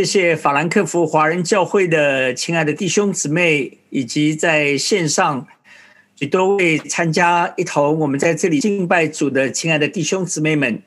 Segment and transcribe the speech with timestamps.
[0.00, 5.46] 谢谢法兰克福华人教会的亲爱的弟兄姊妹，以及在线上
[6.16, 10.82] 许多位参加一同我们在这里敬拜主的亲爱的弟兄姊妹们，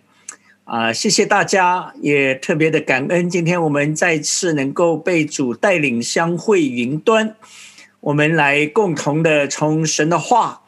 [0.64, 7.36] 啊、谢谢大家，也特别的感恩，今天我们再次能够被主带领相会云端，
[8.00, 10.64] 我们来共同的从神的话。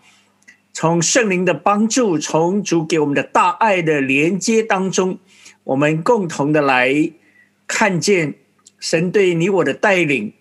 [0.72, 5.18] 从圣灵的帮助，从主给我们的大爱的连接当中，
[5.64, 7.12] 我们共同的来
[7.68, 8.36] 看见
[8.80, 10.34] 神对你我的带领。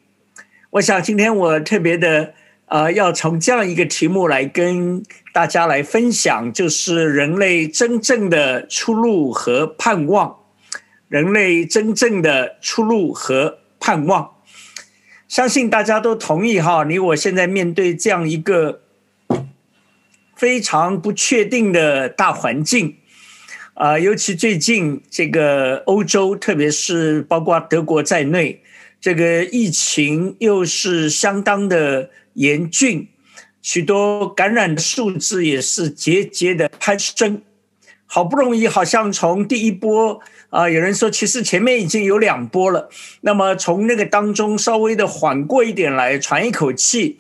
[0.71, 2.35] 我想今天我特别的
[2.67, 5.03] 呃，要从这样一个题目来跟
[5.33, 10.39] 大家来分享，就是人类真正的出路和盼望。
[11.09, 14.33] 人类真正的出路和盼望，
[15.29, 16.83] 相信大家都同意哈。
[16.85, 18.81] 你我现在面对这样一个
[20.35, 22.97] 非常不确定的大环境。
[23.75, 28.63] 啊、尤其最近这个欧洲，特别是包括德国在内，
[29.01, 33.09] 这个疫情又是相当的严峻，
[33.61, 37.43] 许多感染的数字也是节节的攀升。
[38.07, 40.21] 好不容易，好像从第一波
[40.51, 42.89] 啊、有人说其实前面已经有两波了，
[43.23, 47.19] 那么从那个当中稍微的缓过一点来，喘一口气。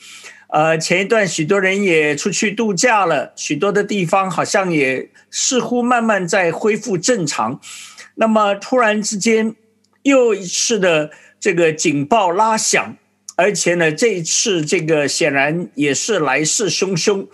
[0.54, 7.60] 呃，前一段许多人也出去度假了，许多的地方好像也似乎慢慢在恢复正常。
[8.14, 9.56] 那么突然之间，
[10.04, 11.10] 又一次的
[11.40, 12.96] 这个警报拉响，
[13.34, 17.26] 而且呢，这一次这个显然也是来势汹汹。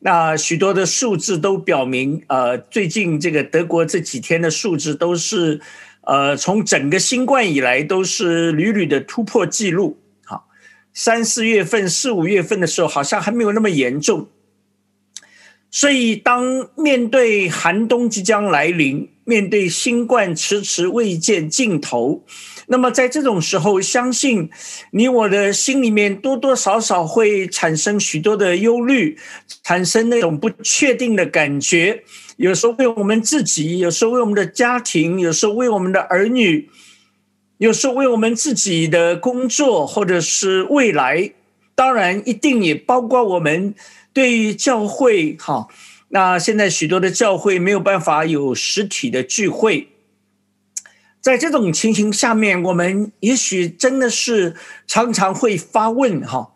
[0.00, 5.58] 那许多的数字都表明，呃，最近这个德国这几天的数字都是，
[6.02, 9.98] 呃，从整个新冠以来都是屡屡的突破纪录。
[10.92, 14.28] 三四月份、四五月份的时候，好像还没有那么严重。
[15.70, 22.24] 所以，当面对寒冬即将来临，面对新冠迟迟未见尽头，
[22.68, 24.48] 那么在这种时候，相信
[24.92, 29.18] 你我的心里面多多少少会产生许多的忧虑，
[29.62, 32.02] 产生那种不确定的感觉。
[32.38, 36.70] 有时候为我们自己，有时候为我们的家庭，有时候为我们的儿女，
[37.58, 41.32] 有时候为我们自己的工作或者是未来，
[41.74, 43.74] 当然一定也包括我们
[44.12, 45.68] 对于教会哈。
[46.10, 49.88] 那现在许多的教会没有办法有实体的聚会，
[51.20, 54.54] 在这种情形下面，我们也许真的是
[54.86, 56.54] 常常会发问哈，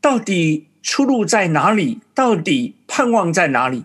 [0.00, 2.00] 到底出路在哪里？
[2.14, 3.84] 到底盼望在哪里？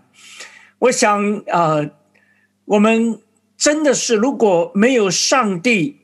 [0.80, 1.92] 我想，呃，
[2.66, 3.22] 我们
[3.56, 5.97] 真的是如果没有上帝，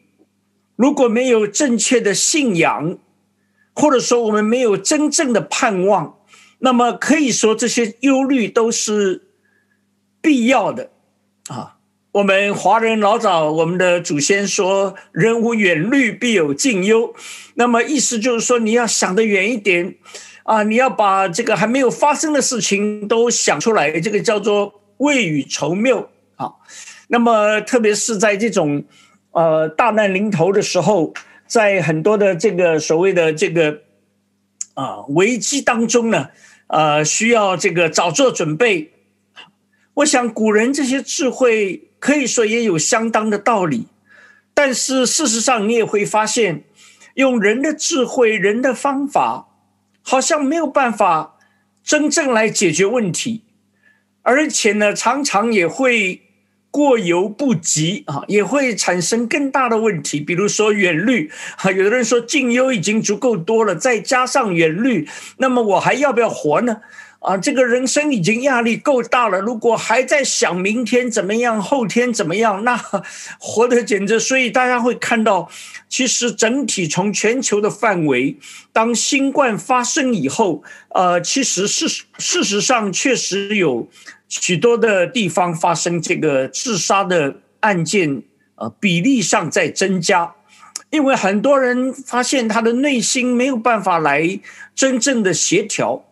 [0.75, 2.97] 如果没有正确的信仰，
[3.73, 6.17] 或者说我们没有真正的盼望，
[6.59, 9.23] 那么可以说这些忧虑都是
[10.21, 10.91] 必要的
[11.47, 11.77] 啊。
[12.13, 17.15] 我们华人老早，我们的祖先说“人无远虑，必有近忧”，
[17.55, 19.95] 那么意思就是说，你要想得远一点
[20.43, 26.53] 啊，你要把这个还没有发生的事情都想出来，这个叫做未雨绸缪啊。
[27.07, 28.83] 那么特别是在这种
[29.33, 31.13] 呃大难临头的时候，
[31.45, 33.81] 在很多的这个所谓的这个
[34.74, 36.30] 啊危机当中呢，
[36.68, 38.94] 呃，需要这个早做准备。
[39.95, 43.88] 我想古人这些智慧可以说也有相当的道理。
[44.56, 46.63] 但是事实上，你也会发现，
[47.15, 49.47] 用人的智慧、人的方法，
[50.03, 51.39] 好像没有办法
[51.83, 53.44] 真正来解决问题，
[54.21, 56.21] 而且呢，常常也会
[56.73, 60.19] 过犹不及啊，也会产生更大的问题。
[60.19, 66.77] 比如说远虑啊，有的人说近忧已经足够多了，再加上远虑，那么我还要不要活呢？
[67.19, 72.75] 啊，这个人生已经压力够大了，如果还在想明天怎么样、后天怎么样，那
[73.39, 74.19] 活得简直……
[74.19, 75.49] 所以大家会看到，
[75.87, 78.35] 其实整体从全球的范围，
[78.73, 83.87] 当新冠发生以后，呃，其实事实事实上确实有
[84.41, 88.24] 许多的地方发生这个自杀的案件，
[88.56, 90.33] 呃，比例上在增加，
[90.89, 94.39] 因为很多人发现他的内心没有办法来
[94.74, 96.06] 真正的协调。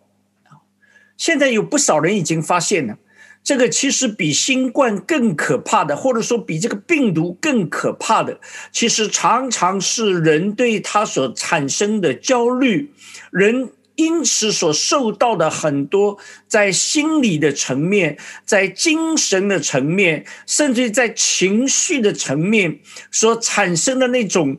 [1.18, 2.98] 现在有不少人已经发现了，
[3.44, 8.40] 这个其实比新冠更可怕的，或者说比这个病毒更可怕的，
[8.72, 12.94] 其实常常是人对他所产生的焦虑，
[13.32, 13.70] 人
[14.02, 16.18] 因此所受到的很多
[16.48, 22.80] 在心理的层面、在精神的层面，甚至在情绪的层面
[23.12, 24.58] 所产生的那种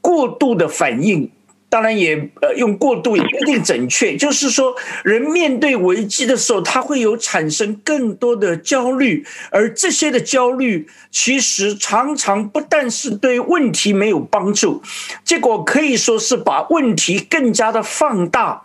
[0.00, 1.32] 过度的反应。
[1.68, 4.74] 当然也呃用过度也不一定准确，就是说
[5.04, 14.82] 人面对危机的时候，他会有产生更多的焦虑，而这些的焦虑其实常常不但是对问题没有帮助，
[15.24, 18.62] 结果可以说是把问题更加的放大，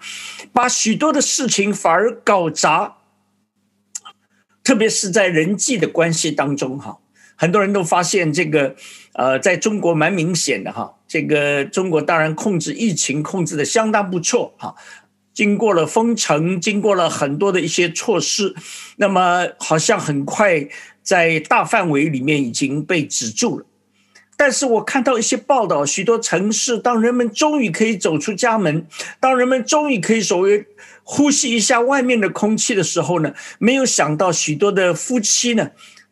[0.53, 2.97] 把许多的事情反而搞砸，
[4.63, 6.99] 特别是在人际的关系当中哈。
[7.41, 8.75] 很多人都发现这个，
[9.13, 10.93] 呃，在中国蛮明显的哈。
[11.07, 14.75] 这个中国当然控制疫情控制的相当不错哈，
[15.33, 18.53] 经过了封城，经过了很多的一些措施，
[18.97, 20.67] 那么好像很快
[21.01, 23.65] 在大范围里面已经被止住了。
[24.37, 28.85] 但是我看到一些报道，许多城市当人们终于可以走出家门，
[29.19, 30.67] 当人们终于可以所谓
[31.01, 35.71] 呼吸一下外面的空气的时候呢，没有想到许多的夫妻呢。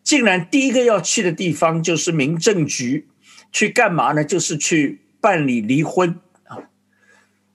[0.10, 3.08] 竟然第一个要去的地方就是民政局，
[3.52, 4.26] 去干嘛呢？
[4.26, 6.58] 就是去办理离婚啊！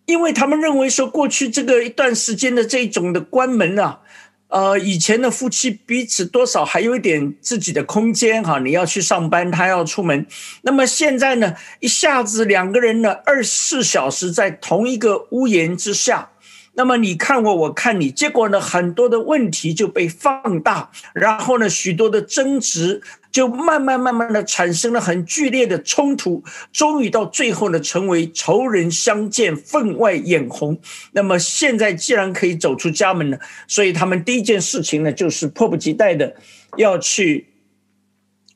[0.06, 3.99] 因为他们认为说，过去这个一段时间的这种的关门啊，
[4.47, 8.61] 呃，以前的夫妻彼此多少还有一点自己的空间哈。
[8.61, 10.25] 你要去上班，他要出门，
[10.62, 16.31] 那么现在呢，一下子两个人呢，二十四小时在同一个屋檐之下。
[16.76, 23.00] 那么你看我，我看你，结果呢，很多的问题就被放大，然后呢，许多的争执
[23.31, 26.43] 就慢慢慢慢的产生了很剧烈的冲突，
[26.73, 30.76] 终于到最后呢，成为仇人相见分外眼红。
[31.12, 33.38] 那么现在既然可以走出家门了，
[33.69, 36.35] 所以他们第一件事情呢，就是迫不及待的
[36.77, 37.47] 要去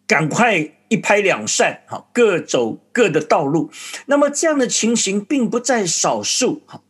[0.08, 3.70] 赶快一拍两散，好，各走各的道路。
[4.06, 6.82] 那么这样的情形并不在少数，好。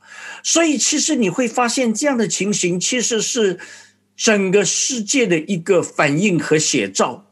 [0.51, 3.59] 所以，其实你会发现，这样的情形其实是
[4.17, 7.27] 整个世界的一个反应和写照。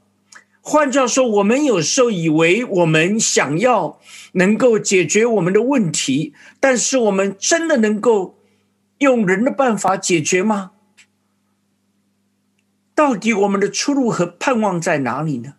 [0.61, 3.99] 换句话说，我们有时候以为我们想要
[4.33, 8.39] 能够解决我们的问题，但是我们真的能够
[8.99, 10.73] 用人的办法解决吗？
[12.95, 15.55] 到底我们的出路和盼望在哪里呢？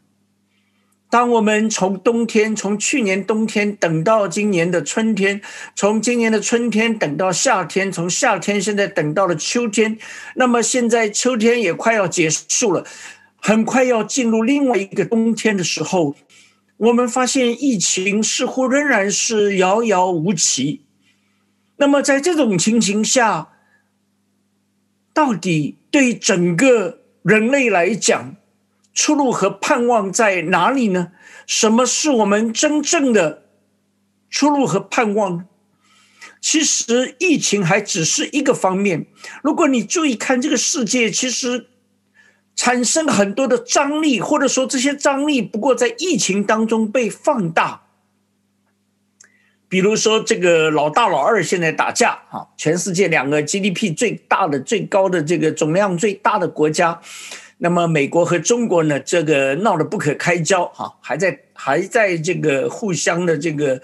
[1.10, 5.42] 当我们从冬天，从去年冬天等到今年的春天，
[5.74, 9.98] 从今年的春天等到夏天，从夏天现在等到了秋天，
[10.36, 12.86] 那么现在秋天也快要结束了，
[13.38, 16.14] 很快要进入另外一个冬天的时候，
[16.76, 20.82] 我们发现疫情似乎仍然是遥遥无期。
[21.78, 23.48] 那么在这种情形下，
[25.14, 28.36] 到底对整个人类来讲？
[28.98, 31.12] 出路和盼望在哪里呢？
[31.46, 33.44] 什么是我们真正的
[34.28, 35.46] 出路和盼望？
[36.42, 39.06] 其实疫情还只是一个方面。
[39.44, 41.68] 如果你注意看这个世界，其实
[42.56, 47.84] 产生很多的张力，或者说这些张力不过在疫情当中被放大。
[49.70, 57.00] 比如说，这个老大老二现在打架啊，全世界两个 GDP 最大的、最高的这个总量最大的国家。
[57.60, 63.82] 那么美国和中国呢，这个闹得不可开交哈，还在还在这个互相的这个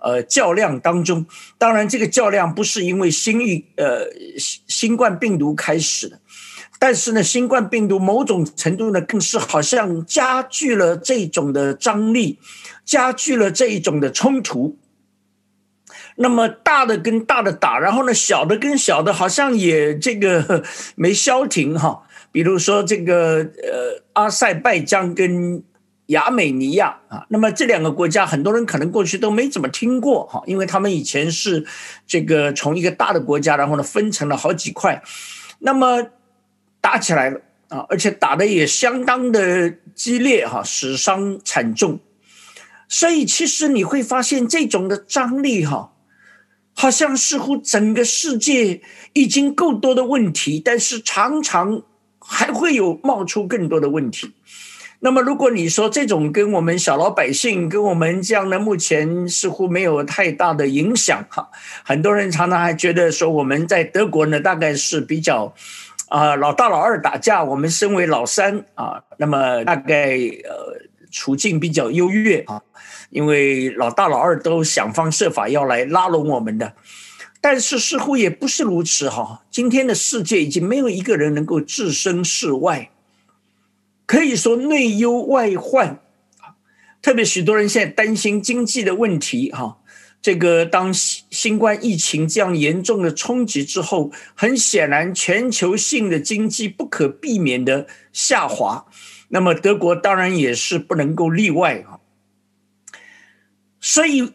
[0.00, 1.26] 呃较量当中。
[1.58, 4.06] 当然，这个较量不是因为新疫呃
[4.38, 6.20] 新新冠病毒开始的，
[6.78, 12.38] 但是呢，新冠病毒某种程度呢，更是好像加剧了这种的张力，
[12.84, 14.78] 加剧了这一种的冲突。
[16.18, 20.62] 那么大的跟大的打，然后呢，小的跟小的，好像也这个
[20.94, 22.04] 没消停哈。
[22.36, 25.64] 比如说这个呃，阿塞拜疆跟
[26.08, 27.24] 亚美尼亚啊。
[27.30, 31.64] 那么这两个国家，很多人可能过去都没怎么听过哈，因为他们以前是
[32.06, 35.02] 这个从一个大的国家，然后呢分成了好几块，
[35.60, 36.08] 那么
[36.82, 41.98] 打起来了啊，而且打的也相当的激烈哈，死伤惨重。
[42.86, 45.94] 所以其实你会发现这种的张力哈。
[46.78, 48.82] 好像似乎整个世界
[49.14, 51.80] 已经够多的问题，但是常常
[52.26, 54.34] 还会有冒出更多的问题。
[55.00, 61.50] 那么，如果你说这种跟我们小老百姓、跟我们这样的目前似乎没有太大的影响哈，
[61.84, 65.54] 很多人常常还觉得说我们在德国呢，大概是比较
[66.08, 70.80] 啊老大老二打架，我们身为老三啊，那么大概呃
[71.12, 72.62] 处境比较优越啊。
[73.10, 76.72] 因为老大老二都想方设法要来拉拢我们的，
[77.48, 79.44] 但是似乎也不是如此哈。
[79.52, 82.90] 今天的世界已经没有一个人能够置身事外，
[84.04, 86.00] 可以说内忧外患
[87.00, 89.78] 特别许多人现在担心经济的问题哈。
[90.20, 98.86] 这个当新冠疫情这样严重的冲击之后，很显然全球性的经济不可避免的下滑，
[99.28, 102.00] 那么德国当然也是不能够例外啊。
[103.80, 104.32] 所以，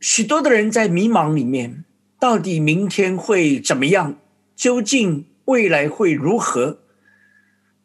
[0.00, 1.84] 许多的人在迷茫里面，
[2.18, 4.18] 到底明天会怎么样？
[4.54, 6.78] 究竟未来会如何？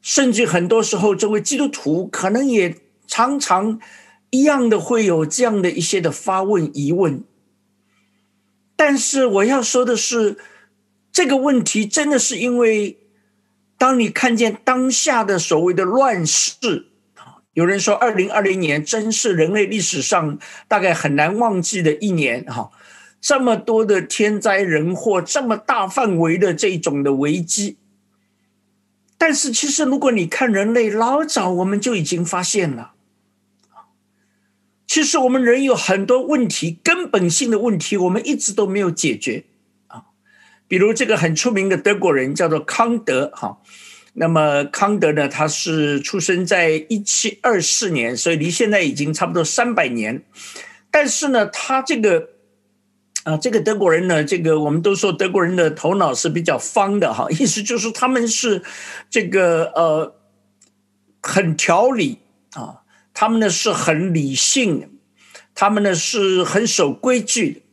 [0.01, 3.79] 甚至很多时候，作为基督徒，可能也常常
[4.29, 7.23] 一样的会有这样的一些的发问疑问。
[8.75, 10.37] 但是我要说的是，
[11.11, 12.97] 这个问题真的是因为，
[13.77, 16.87] 当你看见当下的所谓的乱世。
[17.53, 22.71] 有人说，二零二零年真是人类历史上大概很难忘记的一年哈，
[23.21, 27.77] 这么多的天灾人祸，这么大范围的这种的危机。
[29.17, 32.93] 但是，其实如果你看人类，老早我们就已经发现了，
[34.87, 39.43] 其实我们人有很多问题，根本性的问题，我们一直都没有解决
[39.85, 40.05] 啊。
[40.67, 43.59] 比如这个很出名的德国人叫做康德哈。
[44.13, 45.29] 那么康德呢？
[45.29, 50.23] 他是出生在一七二四年，所以离现在已经差不多三百年。
[50.89, 52.30] 但是呢，他这个
[53.23, 58.63] 啊，这个德国人呢，这个我们都说德国人的头脑是比较方的哈， 意思就是他们是
[59.09, 60.15] 这个呃
[61.21, 62.19] 很条理
[62.53, 62.81] 啊，
[63.13, 64.89] 他们呢是很理性，
[65.53, 67.63] 他们呢是很守规矩。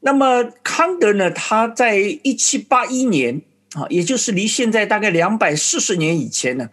[0.00, 3.42] 那么康德呢，他在一七八一年。
[3.74, 6.68] 啊，也就是离现在大概两百四十年以前呢，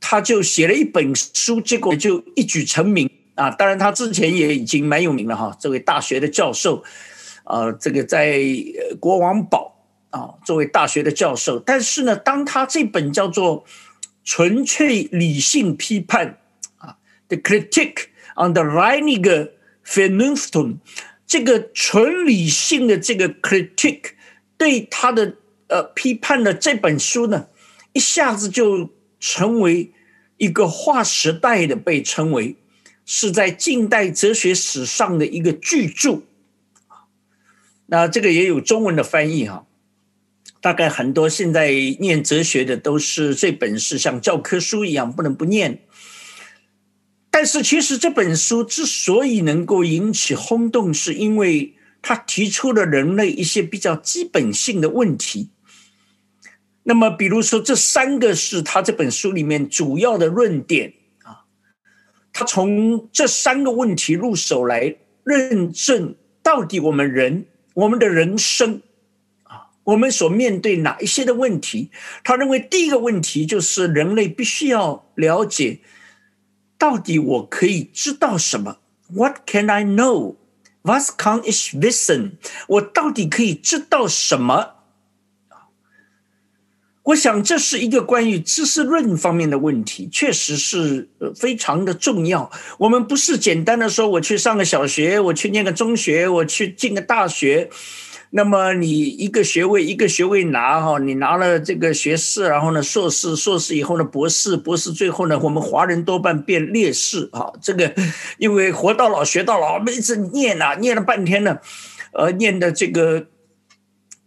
[0.00, 3.50] 他就写了一本书，结果就一举成名啊。
[3.50, 5.54] 当然，他之前也已经蛮有名了哈。
[5.60, 6.82] 这位大学的教授，
[7.44, 8.40] 呃，这个在
[9.00, 9.74] 国王堡
[10.10, 11.58] 啊，作为大学的教授。
[11.58, 13.64] 但是呢，当他这本叫做
[14.24, 16.38] 《纯粹理性批判》
[16.84, 16.96] 啊，
[17.28, 18.06] 《The Critique
[18.36, 19.50] on the Reiniger
[19.86, 20.50] Vernunft》
[21.26, 24.12] 这个纯理性的这个 critique
[24.56, 25.36] 对他的。
[25.68, 27.46] 呃，批判的这本书呢，
[27.94, 29.90] 一下子就成为
[30.36, 32.56] 一个划时代的，被称为
[33.06, 36.20] 是在近代哲学史上的一个巨著。
[37.92, 39.66] 那这个也有中文的翻译哈，
[40.62, 41.70] 大概很多现在
[42.00, 45.82] 念哲学的都是这本是像教科书一样不能不念。
[47.30, 55.50] 但是其实这本书之所以能够引起轰动，是因为他提出了人类一些比较基本性的问题。
[56.84, 60.94] 那么，比如说，这三个是他这本书里面主要的论点
[61.24, 61.44] 啊。
[62.32, 67.44] 他从这三个问题入手来论证，到底我们人
[67.74, 68.82] 我们的人生
[69.44, 71.90] 啊，我们所面对哪一些的问题？
[72.22, 75.80] 他认为第一个问题就是人类必须要了解，
[76.76, 78.78] 到底我可以知道什么
[79.12, 80.36] ？What can I know?
[80.82, 82.32] What can is listen
[82.66, 84.81] 我到底可以知道什么？
[87.04, 92.48] 我想这是一个关于知识论方面的问题，确实是非常的重要。
[92.78, 97.68] 我们不是简单的说我去上个小学，我去念个中学，我去进个大学，
[98.30, 107.92] 那么你一个学位一个学位拿哈，你拿了这个学士，然后呢硕士，硕士以后呢博士，博士最后呢我们华人多半变烈士啊，这个
[108.38, 111.58] 因为活到老学到老，我们一直念啊念了半天呢，
[112.12, 113.26] 呃念的这个。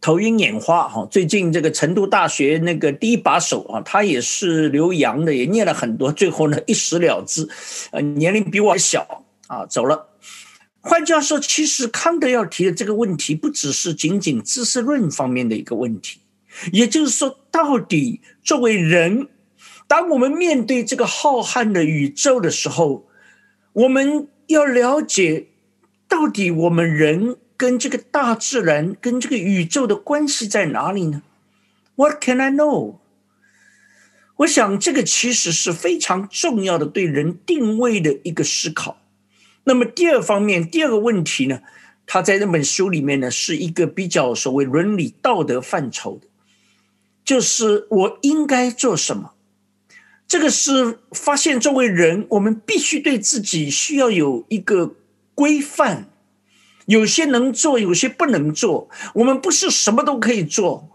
[0.05, 7.49] 头晕眼花哈，最近这个成都大学那个第一把手啊，他也是留洋的，也念了很多，最后呢一死了之，
[7.89, 10.09] 呃，年龄比我还小啊，走了。
[10.81, 16.19] 换句话说，其实康德要提的这个问题，不只是仅仅知识论方面的一个问题，
[16.71, 19.27] 也就是说，到底作为人，
[19.87, 23.07] 当我们面对这个浩瀚的宇宙的时候，
[23.73, 25.47] 我们要了解，
[26.07, 31.21] 到底我们人跟这个大自然、跟这个宇宙的关系在哪里呢
[31.95, 32.95] ？What can I know？
[34.37, 38.97] 我想，这个其实是非常重要的对人定位的一个思考。
[39.63, 41.61] 那么，第二方面，第二个问题呢，
[42.05, 46.27] 他在那本书里面呢，是一个比较所谓伦理道德范畴的，
[47.23, 49.31] 就是我应该做什么。
[50.27, 54.95] 这个是发现作为人，我们必须对自己需要有一个
[55.33, 56.09] 规范，
[56.85, 58.89] 有些能做，有些不能做。
[59.13, 60.89] 我们不是什么都可以做。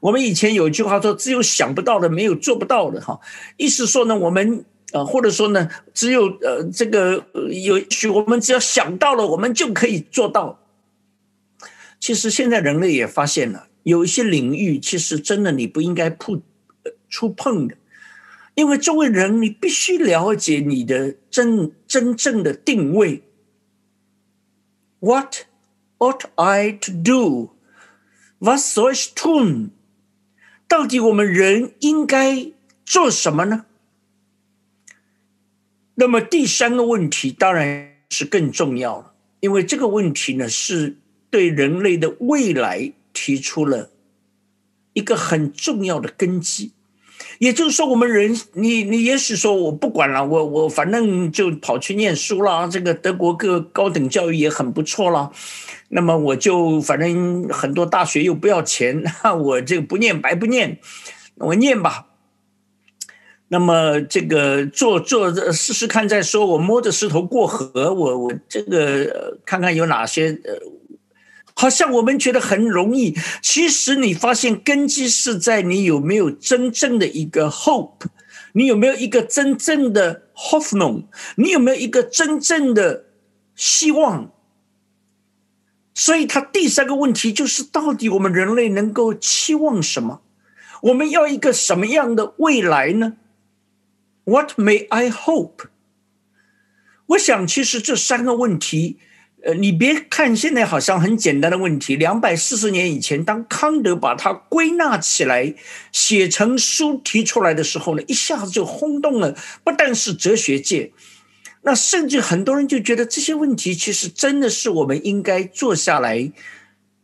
[0.00, 3.20] 我们以前有一句话说：“只有想不到的，没有做不到的。”哈，
[3.56, 10.58] 意思说呢，我们呃，或者说呢，只有呃，这个有许我们只要想到了，我们就可以做到。
[12.00, 16.42] 其实现在人类也发现了，有一些领域其实真的你不应该触
[17.08, 17.76] 触碰的，
[18.56, 23.22] 因为作为人，你必须了解你的真真正的定位。
[25.02, 25.46] What
[25.98, 27.50] ought I to do?
[28.38, 29.70] Was soll ich tun?
[30.68, 32.52] 到底我们人应该
[32.86, 33.66] 做什么呢？
[35.96, 40.96] 那么第三个问题当然是更重要了，因为这个问题呢是
[41.30, 43.90] 对人类的未来提出了
[44.92, 46.70] 一个很重要的根基。
[47.38, 52.68] 也就是说，我们人，你你也许说我不管了，我我反正就跑去念书了。
[52.68, 55.30] 这个德国各高等教育也很不错了，
[55.88, 60.78] 那么我就反正很多大学又不要钱，那 我这个不念白不念，
[61.36, 62.06] 我念吧。
[63.48, 70.52] 那么这个做做试试看再说，我摸着石头过河，我我这个看看有哪些呃。
[71.54, 78.06] 好像我们觉得很容易，其实你发现根基是在你有没有真正的一个 hope，
[78.52, 81.04] 你有没有一个真正的 hoffnung，
[81.36, 83.04] 你有没有一个真正的
[83.54, 84.32] 希望？
[85.94, 90.22] 所以，他第三个问题就是：到底我们人类能够期望什么？
[90.80, 93.14] 我们要一个什么样的未来呢
[94.24, 95.66] ？What may I hope？
[97.06, 98.98] 我想，其实这三个问题。
[99.44, 105.52] 呃，你别看现在好像很简单的问题，两百四十年以前，当康德把它归纳起来，
[105.90, 110.92] 写成书提出来的时候呢，一下子就轰动了，不但是哲学界，
[111.62, 116.30] 那甚至很多人就觉得这些问题其实真的是我们应该坐下来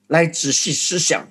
[0.07, 1.29] 来仔细思想。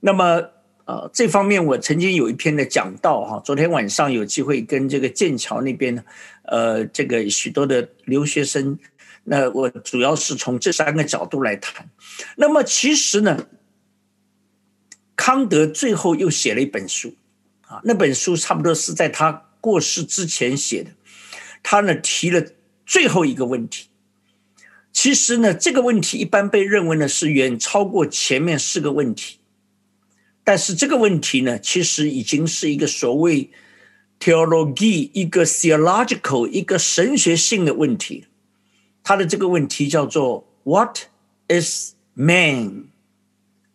[0.00, 0.48] 那么，
[0.86, 6.02] 呃，这方面我曾经有一篇的讲到哈，昨天晚上有机会跟这个剑桥那边，
[6.44, 8.78] 呃，这个许多的留学生。
[9.28, 11.90] 那我主要是从这三个角度来谈。
[12.36, 13.48] 那么其实呢，
[15.16, 17.14] 康德最后又写了一本书，
[17.62, 20.90] 啊，那本书差不多是在他过世之前写的。
[21.62, 22.40] 他呢提了
[22.84, 23.88] 最后一个问题。
[24.92, 29.40] 其实呢，这个问题一般被认为呢是远超过前面四个问题。
[30.44, 33.50] 但是这个问题呢，其实已经是一个所谓
[34.20, 38.26] theology 一个 theological 一个神学性的问题。
[39.08, 40.98] 他的这个问题叫做 “What
[41.46, 42.88] is man？”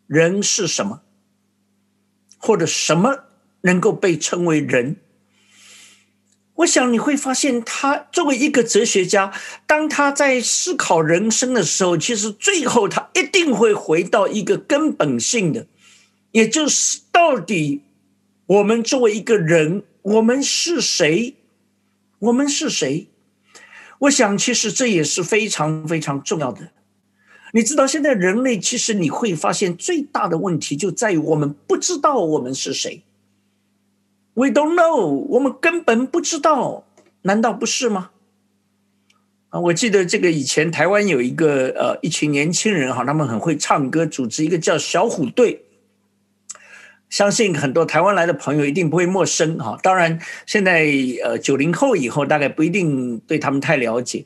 [0.05, 1.03] 人是什么？
[2.37, 3.23] 或者什么
[3.61, 4.97] 能够被称为人？
[6.55, 9.31] 我想你会发现，他作为一个哲学家，
[9.65, 15.65] 当他在思考人生的时候，其实最后他一定会回到一个根本性的，
[16.33, 17.83] 也就是到底
[18.47, 21.35] 我们作为一个人，我们是谁？
[22.19, 23.07] 我们是谁？
[24.01, 26.69] 我想，其实这也是非常非常重要的。
[27.53, 33.03] 你知道，现在人类其实你会发现最大的问题就在于我们不知道我们是谁。
[34.33, 36.85] We don't know，我们根本不知道，
[37.23, 38.11] 难道不是吗？
[39.49, 45.65] 啊，我记得这个以前台湾有一个呃一群年轻人哈，他们很会唱歌，组织一个叫小虎队。
[47.11, 49.77] 相信很多台湾来的朋友一定不会陌生哈。
[49.83, 50.87] 当然，现在
[51.23, 54.25] 呃九零后以后大概不一定对他们太了解。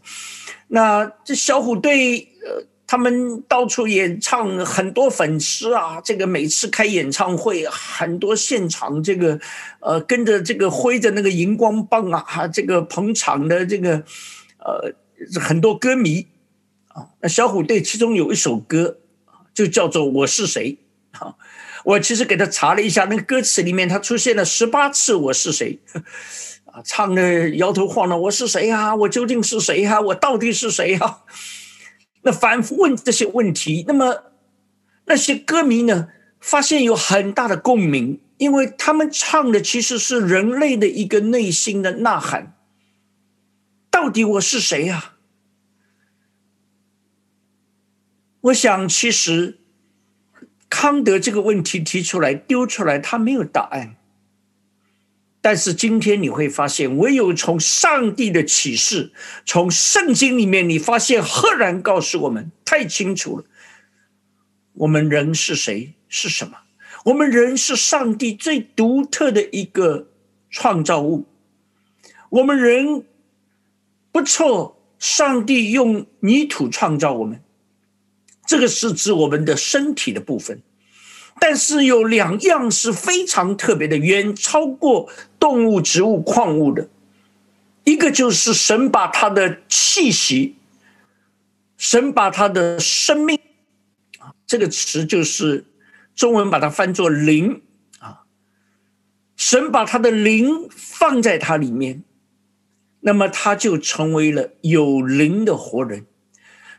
[0.67, 5.99] 那这小虎队呃，他们到处演唱，很多粉丝啊。
[5.99, 9.39] 这个每次开演唱会，很多现场这个
[9.79, 14.03] 呃跟着这个挥着那个荧光棒啊，这个捧场的这个
[14.59, 14.93] 呃
[15.39, 16.27] 很多歌迷
[16.89, 17.07] 啊。
[17.21, 18.99] 那小虎队其中有一首歌
[19.55, 20.77] 就叫做《我是谁》
[21.19, 21.33] 啊。
[21.85, 25.79] 我其实给他查了一下，那个歌词里面他出现了十八次“我是谁”，
[26.65, 28.95] 啊，唱的摇头晃脑，“我是谁呀？
[28.95, 30.01] 我究竟是谁呀？
[30.01, 31.19] 我到底是谁呀？”
[32.23, 34.23] 那反复问这些问题，那么
[35.05, 36.07] 那些歌迷呢，
[36.39, 42.57] 发现有很大的共鸣，因为他们唱的其实是人类的一个内心的呐喊：
[43.91, 45.11] 到底我是谁呀？
[48.41, 49.59] 我想，其实
[50.77, 53.95] 康德这个问题提出来、丢出来，他没有答案。
[55.39, 59.13] 但是今天你会发现，唯有从上帝的启示，
[59.45, 63.45] 从圣经里面，你发现赫然告诉我们太清楚了：
[64.73, 66.57] 我们人是谁，是什么？
[67.05, 70.09] 我们人是上帝最独特的一个
[70.49, 71.23] 创造物。
[72.29, 73.05] 我们人
[74.11, 77.41] 不错，上帝用泥土创造我们，
[78.45, 80.61] 这个是指我们的身体的部分。
[81.39, 86.87] 但是有两样是非常特别的，远超过动物、植物、矿物的。
[87.83, 90.55] 一个就是神把他的气息，
[91.77, 93.37] 神把他的生命，
[94.19, 95.65] 啊，这个词就是
[96.15, 97.61] 中文把它翻作灵
[97.99, 98.23] 啊。
[99.35, 102.03] 神把他的灵放在它里面，
[103.01, 106.05] 那么他就成为了有灵的活人。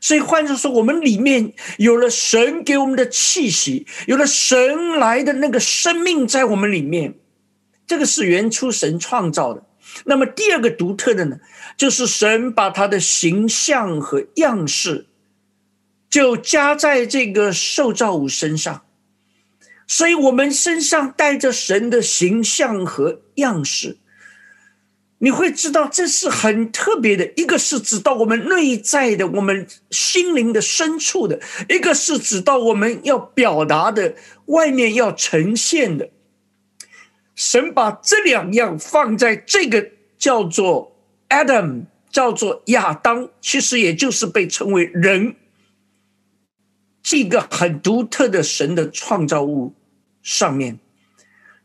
[0.07, 7.15] 所以，换句说，我们里面有了神给我们的气息，有了神来的那个生命在我们里面，
[7.89, 9.65] 这个是原初神创造的。
[10.05, 11.41] 那么，第二个独特的呢，
[11.77, 15.09] 就是神把他的形象和样式
[16.09, 18.85] 就加在这个受造物身上，
[19.89, 23.99] 所以我们身上带着神的形象和样式。
[25.19, 34.15] 你会知道这是很特别的，一个是指到我们内在的、我们心灵的深处的；一个是指到我们要表达的、
[34.47, 36.11] 外面要呈现的。
[37.35, 40.95] 神把这两样放在这个叫做
[41.31, 45.35] Adam，叫做亚当，其实也就是被称为人，
[47.03, 49.75] 这个很独特的神的创造物
[50.23, 50.79] 上面，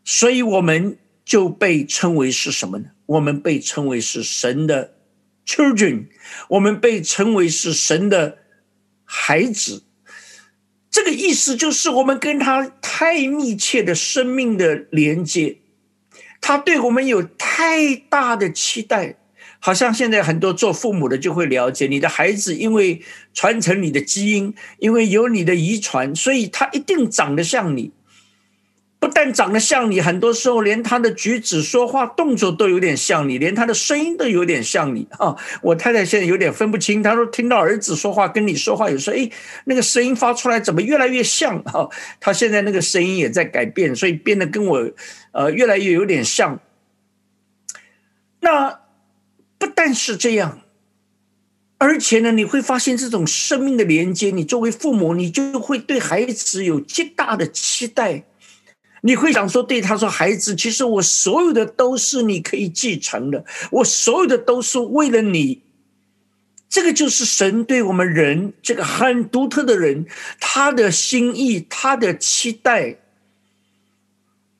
[0.06, 2.86] 所以我们就被称为是什么呢？
[3.12, 4.94] 我们被称为是神的
[5.46, 6.08] children，
[6.50, 8.38] 我们被称为是神的
[9.04, 9.84] 孩子。
[10.90, 15.58] 这个意思就是我们跟他太密切的生命的连接，
[16.40, 19.18] 他对我们有太大的期待。
[19.64, 27.92] 好像现在很多做父母的就会了解，你的孩子因为传承你的基因，因为有你的遗传，所以他一定长得像你。
[29.02, 35.36] 不但长得像你，很多时候连他的举止、说话、动作都有点像你，连他的声音都有点像你啊！
[35.64, 39.28] 我太太现在有点分不清，她说听到儿子说话跟你说话，有时候哎，
[39.66, 41.90] 那个声音发出来怎么越来越像啊？
[42.20, 44.92] 他现在那个声音也在改变，所以变得跟我
[45.32, 46.60] 呃越来越有点像。
[48.42, 48.82] 那
[49.58, 50.60] 不但是这样，
[51.80, 58.26] 而且呢，你会发现这种生命的连接，你作为父母，你就会对孩子有极大的期待。
[59.02, 65.64] 你会想说，对他说：“孩子，其实我所有的都是你可以继承的，我所有的都是为了你。”
[66.70, 70.06] 这个就是神对我们人这个很独特的人
[70.40, 72.96] 他的心意，他的期待。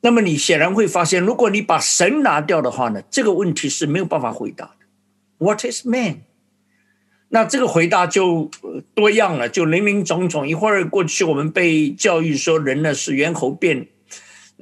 [0.02, 4.72] 那么你显然会发现，如果你把神拿掉的话呢，这个问题是没有办法回答的。
[5.38, 6.22] What is man？
[7.28, 8.50] 那这个回答就
[8.94, 10.46] 多样了，就林林总总。
[10.46, 13.86] 一会儿过去，我们被教育说人呢是猿猴变。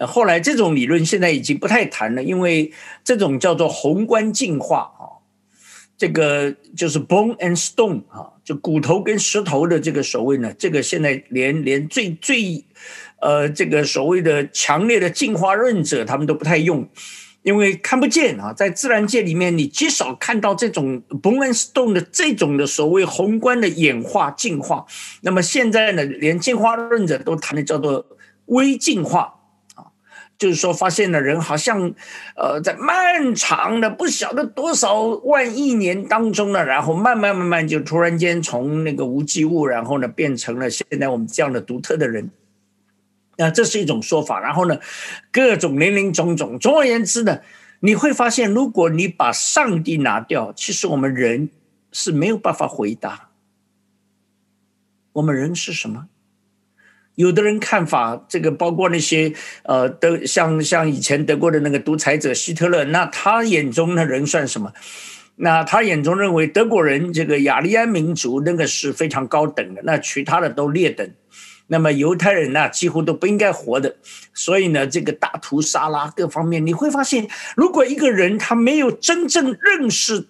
[0.06, 2.72] 后来这种理论现在已经不太谈了，因为
[3.04, 5.20] 这种叫做宏观进化啊，
[5.98, 12.64] 这个就是 bone and stone 啊，就骨头跟石头的这个所谓呢，这个现在连连最最
[13.20, 16.88] 呃这个所谓的强烈的进化论者他们都不太用，
[17.42, 24.86] 因为看不见啊，在自然界里面你极少看到这种 bone and stone 的这种的所谓宏观的演化进化。
[25.20, 28.06] 那么现在呢，连进化论者都谈的叫做
[28.46, 29.39] 微进化。
[30.40, 31.92] 就是说，发现了人好像，
[32.34, 42.30] 呃，在漫长的不晓得多少万亿年当中呢，然后慢慢慢慢就突然间从那个无机物，然后呢变成了现在我们这样的独特的人。
[43.36, 44.40] 那这是一种说法。
[44.40, 44.78] 然后呢，
[45.30, 46.58] 各种林林总总。
[46.58, 47.40] 总而言之呢，
[47.80, 51.50] 你会发现，如果你把上帝拿掉，其实我们人
[51.92, 53.28] 是没有办法回答。
[55.12, 56.08] 我们人是什么？
[57.16, 59.32] 有的人看法，这个包括那些
[59.64, 64.72] 呃，德像像以前德国的那个独裁者希特勒，那他眼中的人算什么？
[65.36, 71.10] 那他眼中认为德国人这个雅利安民族那个是非常高等的，那其他的都劣等。
[71.66, 73.96] 那么犹太人呢，几乎都不应该活的。
[74.34, 80.26] 所以呢，这个大屠杀啦，各方面你会发现，如果一个人他没有真正认识，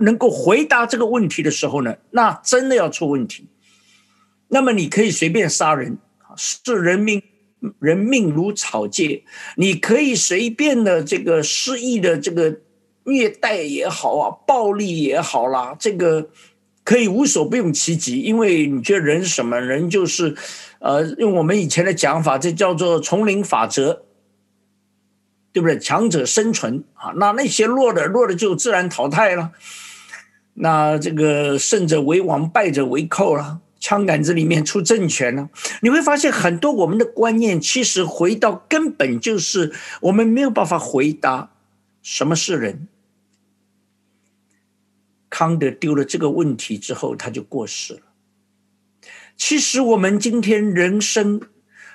[0.00, 3.46] 能够回答这个问题的时候呢，那真的要出问题。
[4.48, 5.98] 那么你可以随便杀人。
[6.36, 7.22] 视人民
[7.78, 9.24] 人命如草芥，
[9.56, 12.60] 你可以随便的这个失意的这个
[13.04, 16.30] 虐待也好啊，暴力也好啦，这个
[16.84, 19.60] 可以无所不用其极，因为你觉得人什么？
[19.60, 20.34] 人就是，
[20.80, 24.02] 呃，用我们以前的讲法，这叫做丛林法则，
[25.52, 25.78] 对不对？
[25.78, 29.52] 强者生存啊，那那些弱的弱的就自然淘汰了，
[30.54, 33.60] 那这个胜者为王，败者为寇了。
[33.80, 35.50] 枪杆子里面出政权呢？
[35.80, 41.50] 你会发现很多我们的观念，其实回到根本就是我们没有办法回答
[42.02, 42.86] 什么是人。
[45.28, 48.00] 康德丢了这个问题之后，他就过世了。
[49.36, 51.40] 其实我们今天人生，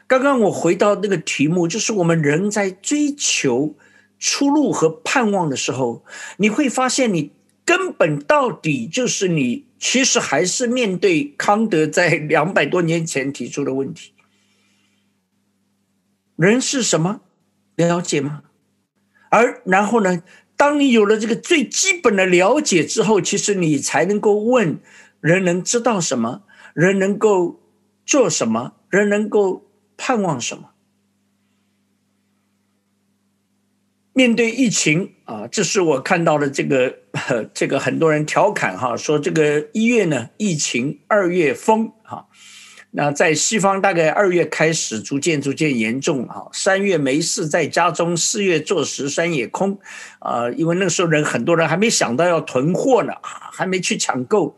[0.07, 3.75] 刚刚我回到那个题目，就是我们人在追求
[4.17, 6.03] 出路和盼望的时候，
[6.37, 7.31] 你会发现你。
[7.67, 14.13] 根本到底就是你，其实还是面对康德在两百多年前提出的问题：
[16.35, 17.21] 人是什么？
[17.75, 18.43] 了解吗？
[19.29, 20.23] 而然后呢？
[20.57, 24.79] 当你有了这个最基本的了解之后，其实你才能够问：
[25.19, 26.43] 人能知道什么？
[26.73, 27.59] 人能够
[28.05, 28.75] 做什么？
[28.89, 30.69] 人能够盼望什么？
[34.17, 36.99] 面对疫情啊，这是我看到的这个
[37.53, 42.25] 这个很多人调侃哈，说这个一月呢疫情，二月封哈，
[42.91, 49.77] 那在西方大概二月开始逐渐逐渐严重啊，三月没事在家中，四月坐实山也空
[50.19, 54.55] 啊，因为那时候人很多人还没想到要囤货呢，还没去抢购，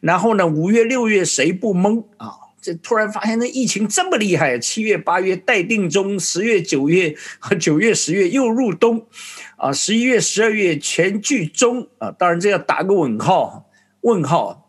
[0.00, 2.30] 然后呢五月六月谁不懵啊？
[2.60, 9.06] 这突然发现那疫情这么厉害，七月八月待定中，十月九月和九月十月又入冬，
[9.56, 13.70] 啊，十一月十二月全剧终啊，当然这要打个问号，
[14.02, 14.66] 问号。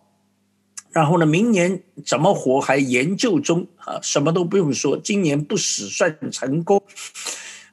[0.94, 6.84] 然后呢，明年怎么活还研究中啊，什么都不用说，今年不死算成功。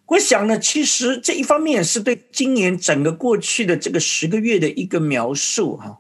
[0.07, 5.99] 我想呢，其实这一方面是对今年整个过去的这个十个月的一个描述哈，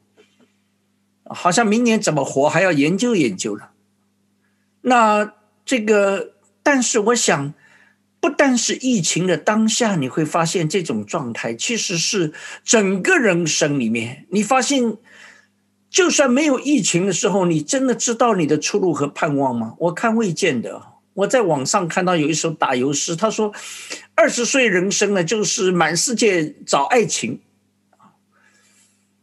[1.24, 3.70] 好像明年怎么活还要研究研究了。
[4.82, 7.52] 那这个，但是我想，
[8.20, 12.32] 不但是疫情的当下，你会发现这种状态，其实是
[12.64, 14.96] 整个人生里面，你发现，
[15.90, 19.74] 就算没有疫情的时候，你真的知道你的出路和盼望吗？
[19.78, 20.82] 我看未见的。
[21.14, 23.52] 我在网上看到有一首打油诗，他说，
[24.14, 27.40] 二十岁人生呢，就是满世界找爱情，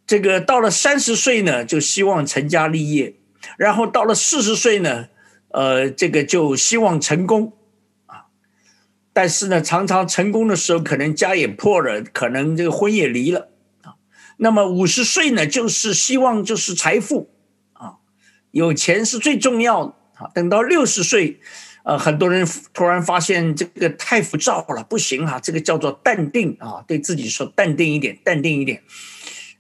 [0.05, 3.15] 这个到了三十岁呢，就希望成家立业，
[3.57, 5.07] 然后到了四十岁呢。
[5.55, 7.53] 呃，这个就希望成功
[8.07, 8.25] 啊，
[9.13, 13.47] 但是呢，常常成功的时候，可能家也破了，可能这个婚也离了
[13.81, 13.95] 啊。
[14.35, 17.29] 那么五十岁呢，就是希望就是财富
[17.71, 18.03] 啊，
[18.51, 20.27] 有钱是最重要的啊。
[20.35, 21.39] 等到六十岁，
[21.85, 28.83] 呃，很多人突然发现这个太浮躁了，不行啊，这个叫做淡定啊，对自己说淡定一点，淡定一点。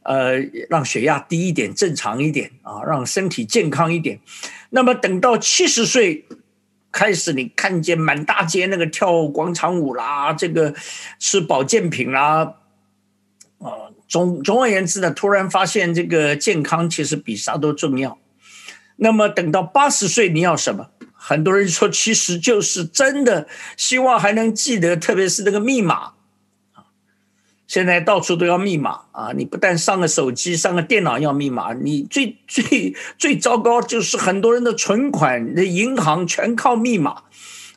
[0.05, 0.37] 呃，
[0.69, 4.19] 让血压低一点，正常一点啊，让身体健康一点。
[4.69, 6.25] 那么等到七十岁
[6.91, 10.75] 开始，你看见满大街那个跳广场舞啦，这个
[11.17, 12.53] 吃保健品啦，
[13.57, 18.17] 啊，总总而言之呢，突然发现这个健康其实比啥都重要。
[18.97, 20.91] 那么等到八十岁，你要什么？
[21.13, 26.14] 很多人说，其实就是真的希望还能记得，特别是那个密码。
[27.67, 29.31] 现在到处都要密码啊！
[29.35, 37.23] 你不但上个手机、上个电脑要密码，你最 最最糟糕就是很多人的存款、的银行全靠密码。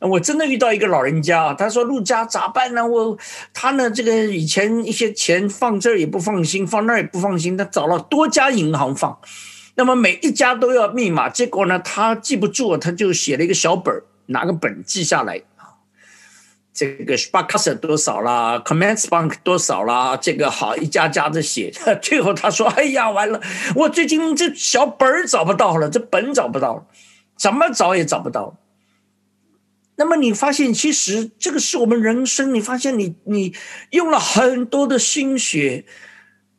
[0.01, 2.87] 我真的遇到一个老人家，他说：“陆家咋办呢？
[2.87, 3.19] 我
[3.53, 9.19] 他呢，这个以前一些钱放这儿也不放心，放那儿也不放心，他找了多家银行放，
[9.75, 15.43] 那么每一家都要密码，结果呢，他记不住，他就写了一个小本儿，拿个本记下来。”
[16.79, 23.41] 这个 Sparkass 多少啦，Commerzbank 多少啦，这个好一家家的写， 最后他说：“哎呀，完了，
[23.75, 26.87] 我最近这小本儿找不到了，这本找不到了，
[27.37, 28.57] 怎么找也找不到。”
[29.99, 33.53] 那么你发现，其实这个是我们人生，你发现你你
[33.91, 35.85] 用了很多的心血，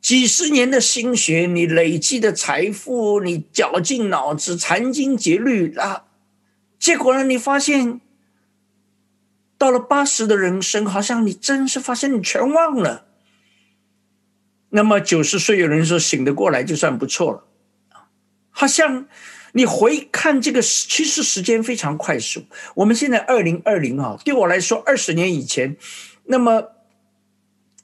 [0.02, 6.04] 几十年的心血，你累积的财富，你绞尽脑汁、殚精竭虑啊，
[6.78, 8.02] 结果呢，你发现。
[9.60, 13.04] 到了八十的人生，好像你真是发现你全忘了。
[14.70, 17.44] 那么九十岁有人说醒得过来就算不错了，
[18.48, 19.06] 好像
[19.52, 22.44] 你回看这个，其实时间非常快速。
[22.76, 25.76] 我们现在二零二零啊，对我来说二十年以前，
[26.24, 26.68] 那么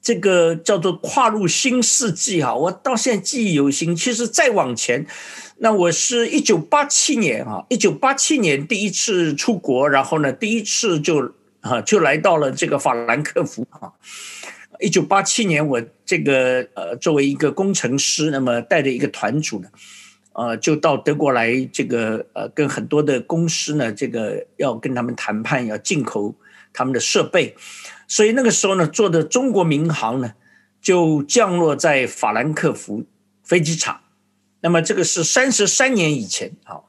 [0.01, 3.95] 这个叫做跨入新世纪哈，我到现在记忆犹新。
[3.95, 5.05] 其实再往前，
[5.57, 13.91] 那我是一九八七年啊，一九八七年第一次出国，然后呢，第一次就啊就来到了这个法兰克福啊。
[14.79, 19.69] 一九八七年，我这个呃作为一个工程师，那么带着一个团组呢，
[20.33, 26.35] 呃，就到德国来，这个呃跟很多的公司呢，这个要跟他们谈判，要进口
[26.73, 27.55] 他们的设备。
[28.07, 30.33] 所以那个时候呢，坐的中国民航呢，
[30.79, 33.03] 就降落在法兰克福
[33.43, 34.01] 飞机场。
[34.61, 36.81] 那么这个是三十三年以前啊，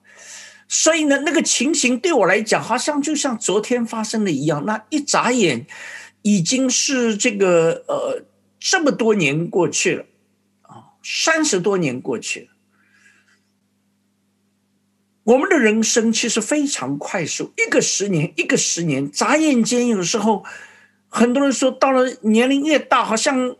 [0.68, 4.64] 所以呢，那个情形对我来讲，好像就像昨天发生的一样。
[4.66, 5.66] 那一眨眼，
[6.22, 8.22] 已经是这个呃
[8.60, 10.04] 这么多年过去了
[10.62, 12.46] 啊，三十多年过去了。
[15.24, 20.44] 我们的人生其实非常快速，一个十年，一个十年，眨眼间，有时候。
[21.10, 23.56] 很多人说，到了年龄越大，好像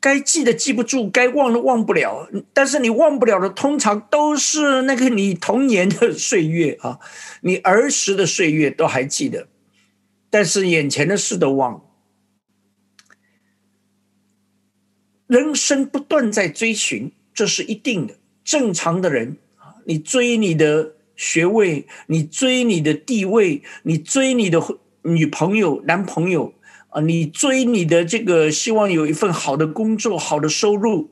[0.00, 2.28] 该记的记不住，该忘的忘不了。
[2.52, 7.00] 但是你忘不了的，通常都是那个你童年的岁月啊，
[7.40, 9.48] 你儿时的岁月都还记得，
[10.30, 11.84] 但是眼前的事都忘。
[15.26, 18.14] 人生不断在追寻，这是一定的。
[18.44, 24.62] 正常的人啊，你追你的学位，你追你的地位，你追你的
[25.02, 26.54] 女朋友、男朋友。
[26.90, 31.10] 啊，你追你的这个，希望有一份好的工作、好的收入，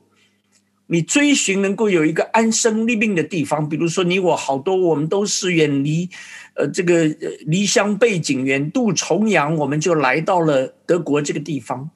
[0.87, 3.69] 你追寻能够有一个安身立命的地方。
[3.69, 6.09] 比如说，你我好多，我们都是远离，
[6.55, 7.05] 呃，这个
[7.45, 11.91] 离乡背景，远渡重洋，我们就来到了德国这个地方。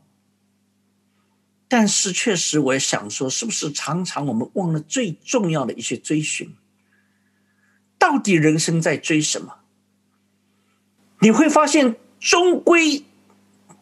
[1.68, 6.54] 但是，确实，我也想说，是不是常常我们忘了最重要的一些追寻？
[7.98, 9.56] 到底人生在追什么？
[11.22, 13.06] 你会发现，终归。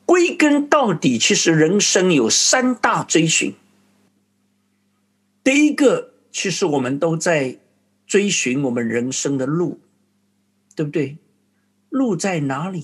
[0.10, 3.54] 归根到底，其实人生有三大追寻。
[5.44, 7.60] 第一个，其实我们都在
[8.08, 9.80] 追寻我们人生的路，
[10.76, 11.20] 对不对？
[11.90, 12.84] 路在哪里？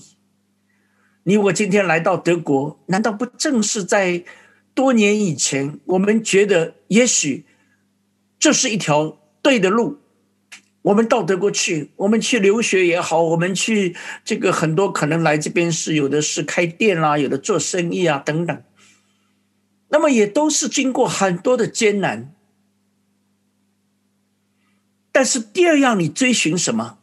[1.24, 4.24] 你我今天来到德国，难道不正是在
[4.72, 7.44] 多年以前，我们觉得也许
[8.38, 9.98] 这是一条对的路？
[10.86, 18.62] 我们到德国去，我们去留学也好，我们去这个很多可能来这边是有的是开店啦，有的做生意啊等等，
[19.88, 22.32] 那么也都是经过很多的艰难。
[25.10, 26.98] 但是第二样，你追寻什么？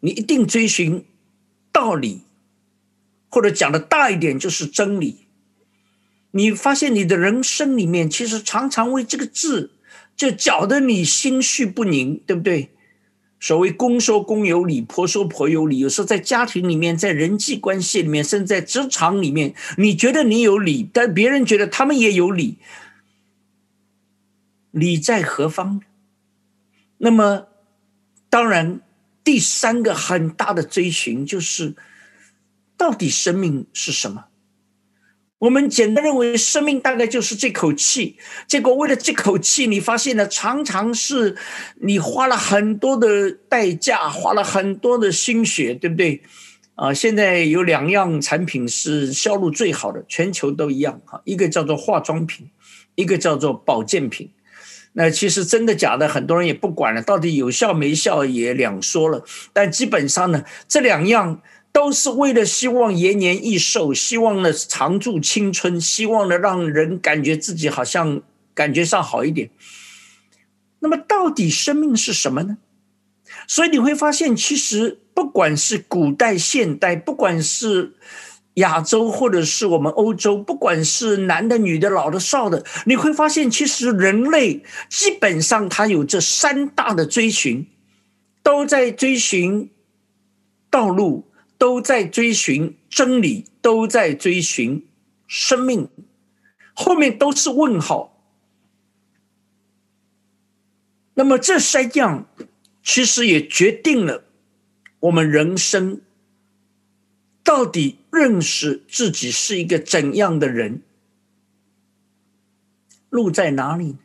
[0.00, 1.06] 你一定追寻
[1.72, 2.24] 道理，
[3.30, 5.28] 或者讲的大一点就是真理。
[6.32, 9.70] 你发现你的人生里面，其实常常为这个字
[10.14, 12.68] 就搅得你心绪不宁，对不对？
[13.42, 15.80] 所谓公说公有理，婆说婆有理。
[15.80, 22.58] 有时候在家庭里面，在人际关系里面，甚至在职场里面，你觉得你有理，但别人觉得他们也有理，
[24.70, 25.82] 理在何方？
[26.98, 27.48] 那么，
[28.30, 28.80] 当然，
[29.24, 31.74] 第三个很大的追寻就是，
[32.76, 34.26] 到底生命是什么？
[35.42, 38.16] 我们简单认为，生命大概就是这口气。
[38.46, 41.36] 结果为了这口气，你发现呢，常常是
[41.80, 46.22] 你花了很多的代价，花了很多的心血，对不对？
[46.76, 51.20] 啊，现在有两样产品是销路最好的，全球都一样哈。
[51.24, 52.48] 一个叫做化妆品，
[52.94, 54.30] 一个叫做保健品。
[54.92, 59.24] 那其实真的假的，很多人也不管了，到底有效没效也两说了。
[59.52, 61.42] 但基本上呢，这两样。
[61.72, 68.20] 都是为了希望延年益寿，希望呢长驻青春，希望呢让人感觉自己好像
[68.54, 69.50] 感觉上好一点。
[70.80, 72.58] 那么，到底生命是什么呢？
[73.48, 77.94] 所以你会发现，其实不管是古代、现代，不管是
[78.54, 87.66] 亚洲或者是我们欧洲，不管是男的、女的、老的、少的，你会发现，其实人类基本上他有这三大的追寻，
[88.42, 89.70] 都在追寻
[90.68, 91.31] 道路。
[91.62, 94.84] 都在追寻真理，都在追寻
[95.28, 95.88] 生命，
[96.74, 98.20] 后面都是问号。
[101.14, 102.26] 那么这三样
[102.82, 104.24] 其实也决定了
[104.98, 106.00] 我们人生
[107.44, 110.82] 到底认识自己是一个怎样的人，
[113.08, 113.98] 路在哪里？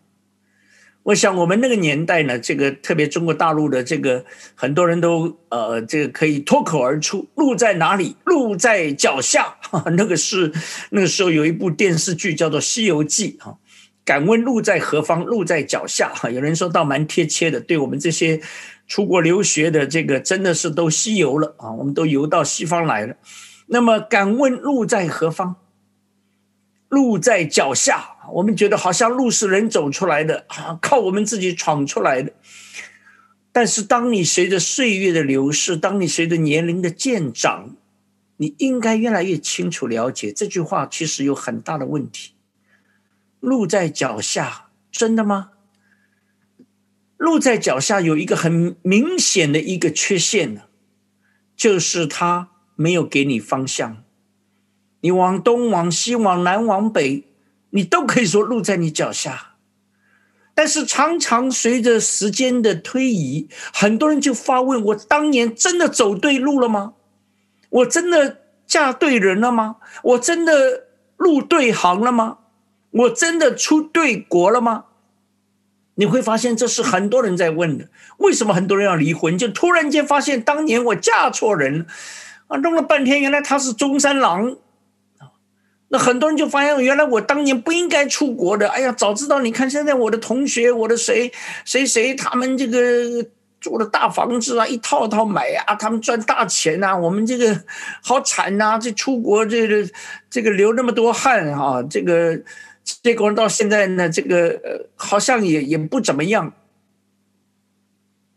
[1.07, 8.17] 我想，我们那个年代呢，这个特别中国大陆的这个很多人都呃，这个可以脱口而出：“路在哪里？
[8.25, 9.55] 路在脚下。
[9.95, 10.51] ”那个是
[10.89, 13.57] 那个时候有一部电视剧叫做《西游记》哈，
[14.03, 15.23] 敢问路在何方？
[15.23, 16.09] 路在脚下。
[16.13, 18.41] 哈，有人说倒蛮贴切的，对我们这些
[18.85, 23.15] 出国留学的这个真的是都西游了啊，我们都游到西方来了。
[23.67, 25.55] 那么，敢问路在何方？
[26.89, 32.33] 路在脚下，我们觉得好像路是人走出来的啊，靠我们自己闯出来的。
[33.51, 37.75] 但是，当你随着岁月的流逝，当你随着年龄的渐长，
[38.37, 42.33] 你应该越来越清楚了解这句话，其实有很大的问题。
[43.39, 45.51] 路在脚下，真的吗？
[47.17, 50.61] 路在脚下有一个很明显的一个缺陷呢，
[51.55, 54.03] 就是它没有给你方向。
[55.01, 57.25] 你往东、往西、往南、往北，
[57.71, 59.53] 你都可以说路在你脚下。
[60.53, 66.93] 但是常常随着时间的推移，很多人就发问：我当年真的走对路了吗？
[67.69, 69.75] 我真的嫁对人了吗？
[70.01, 72.39] 我真的入对行了吗？
[72.89, 74.85] 我真的出对国了吗？
[75.95, 77.89] 你会发现，这是很多人在问的。
[78.17, 79.37] 为什么很多人要离婚？
[79.37, 81.85] 就突然间发现，当年我嫁错人了
[82.47, 82.57] 啊！
[82.57, 84.55] 弄了半天，原来他是中山狼
[85.89, 88.67] 那很多人就发现，原来我当年不应该出国的。
[88.69, 89.39] 哎呀，早知道！
[89.41, 91.31] 你看现在我的同学，我的谁
[91.65, 93.25] 谁谁，他们这个
[93.59, 96.95] 住的大房子啊，一套套买啊，他们赚大钱呐。
[96.95, 97.63] 我们这个
[98.01, 98.77] 好惨呐！
[98.77, 99.89] 这出国这个
[100.29, 102.41] 这个流那么多汗啊，这个。
[103.03, 106.53] 结果到现在呢，这个呃，好像也也不怎么样。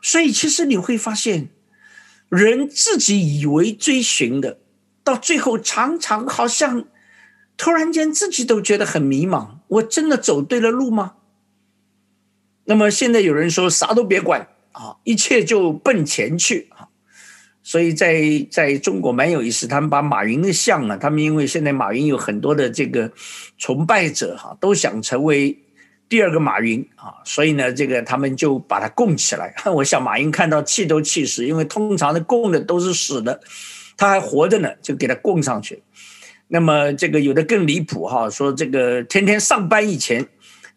[0.03, 1.51] 所以其实你会发现，
[2.29, 4.59] 人自己以为追寻的，
[5.05, 6.85] 到最后常常好像
[7.61, 9.49] 突然间自己都觉得很迷茫。
[9.69, 11.13] 我真的走对了路吗？
[12.65, 16.89] 那么现在有人说啥都别管啊，一切就奔钱去啊。
[17.63, 23.13] 所以在在中国蛮有意思，他们把马云的像啊，他们因为现在马云有很多的这个
[23.59, 25.59] 崇拜者哈，都想成为
[26.09, 29.55] 第二个马云啊，所以呢，这个他们就把他供起来。
[29.77, 33.39] 我想马云看到气都气死，因为通常的供的都是死的，
[33.99, 35.83] 他还活着呢，就给他供上去。
[36.53, 40.29] 那么这个有的更离谱哈，说这个天天上班以前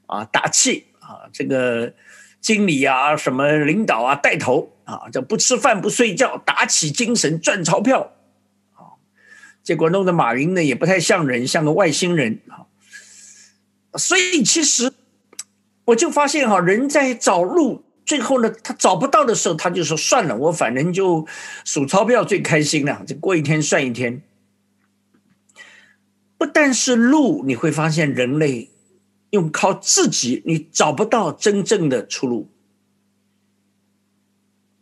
[0.05, 1.93] 啊打气啊，这个
[2.39, 4.69] 经理啊什么领导啊带头。
[4.85, 8.11] 啊，这不吃饭不睡觉，打起精神赚钞票，
[8.73, 8.99] 啊，
[9.63, 12.67] 结果弄得马云呢也不太像人，像个外星人啊。
[13.97, 14.91] 所以其实
[15.85, 21.25] 我就发现哈，人在找路，最后呢他找不到的时候，他就说算了，我反正就
[21.63, 24.21] 数钞票最开心了，就过一天算一天。
[26.43, 28.69] 不但是路，你会发现人类
[29.29, 32.49] 用靠自己，你找不到真正的出路。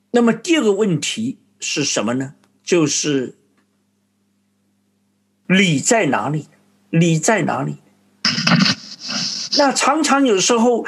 [0.10, 2.34] 那么第二个问题是什么呢？
[2.64, 3.36] 就是
[5.46, 6.48] 理在哪里？
[6.90, 7.76] 理在哪里？
[9.60, 10.88] 那常常有时候，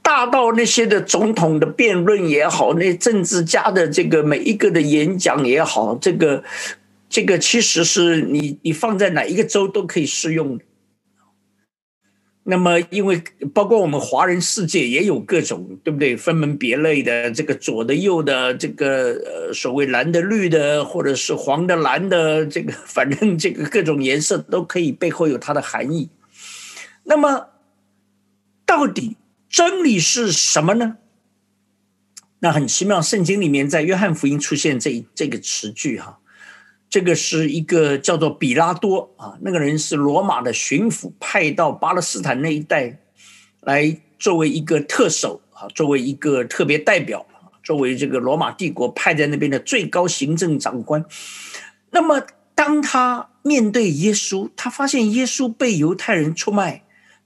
[0.00, 6.44] 大到那些的总统的辩论也好，那政治家的这个每一个的演讲也好，这个
[7.08, 10.64] 这个其实是你你放在哪一个州都可以适用的。
[12.50, 16.16] 那么，因为包括我们华人世界也有各种，对不对？
[16.16, 19.12] 分门别类的，这个左的、右的，这个
[19.48, 26.08] 呃，所谓蓝的、绿的，或者是黄的、蓝的，这个反正这个各种颜色都可以，背后有它的含义。
[27.04, 27.48] 那么，
[28.64, 29.18] 到底
[29.50, 30.96] 真理是什么呢？
[32.38, 36.17] 那很奇妙，圣经里面在约翰福音出现这这个词句哈。
[36.90, 42.98] 这个是一个叫做比拉多啊，那个人是罗马的巡抚，派到巴勒斯坦那一带
[43.60, 47.26] 来作为一个特首啊，作为一个特别代表，
[47.62, 51.04] 作为这个罗马帝国派在那边的最高行政长官。
[51.90, 52.22] 那么，
[52.54, 56.84] 当他面对耶稣，他发现耶稣被犹太人出卖，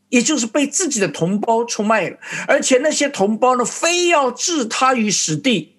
[0.08, 5.71] 也就是被自己的同胞出卖了，而且那些同胞呢，非要置他于死地。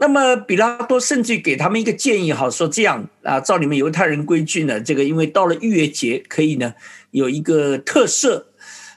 [0.00, 6.72] 那么，比拉多甚至给他们一个建议，哈，说这样啊，照你们犹太人规矩呢，这个因为到了逾越节可以呢
[7.10, 8.46] 有一个特色。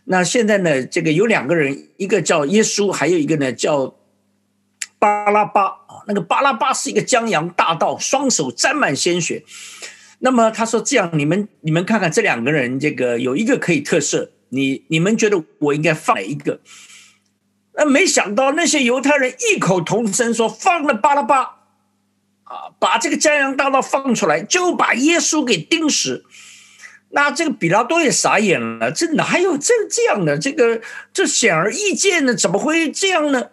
[0.05, 3.95] 那现在呢，这个有两个人，一个叫耶稣，还有一个呢叫
[4.97, 6.07] 巴拉巴啊。
[6.07, 9.43] 那个巴拉巴是一个江洋大盗，双手沾满鲜血。
[10.19, 16.61] 那么他说这样，你们你们看看这两个人，这个有一个可以特色，你你们觉得我应该放哪一个？
[17.75, 21.41] 那没想到那些犹太人异口同声说：“放了巴拉巴，
[22.43, 26.23] 啊，把这个江洋大盗放出来，就把耶稣给钉死。”
[27.15, 30.37] 那这个比拉多也傻眼了，这哪有这这样的？
[30.37, 30.81] 这个
[31.13, 33.49] 这显而易见的，怎么会这样呢？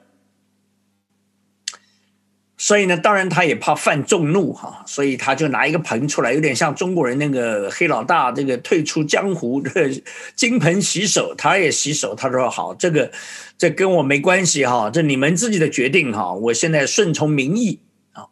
[2.63, 9.63] 所以呢，当然他也怕犯众怒哈，所以他就拿一个盆出来，有点像中国人那个黑老大这个退出江湖
[10.37, 12.15] 金盆洗手，他也洗手。
[12.15, 13.11] 他说：“好，这个
[13.57, 17.81] 这跟我没关系哈，这你们自己的决定哈，我现在顺从民意
[18.13, 18.27] 啊。”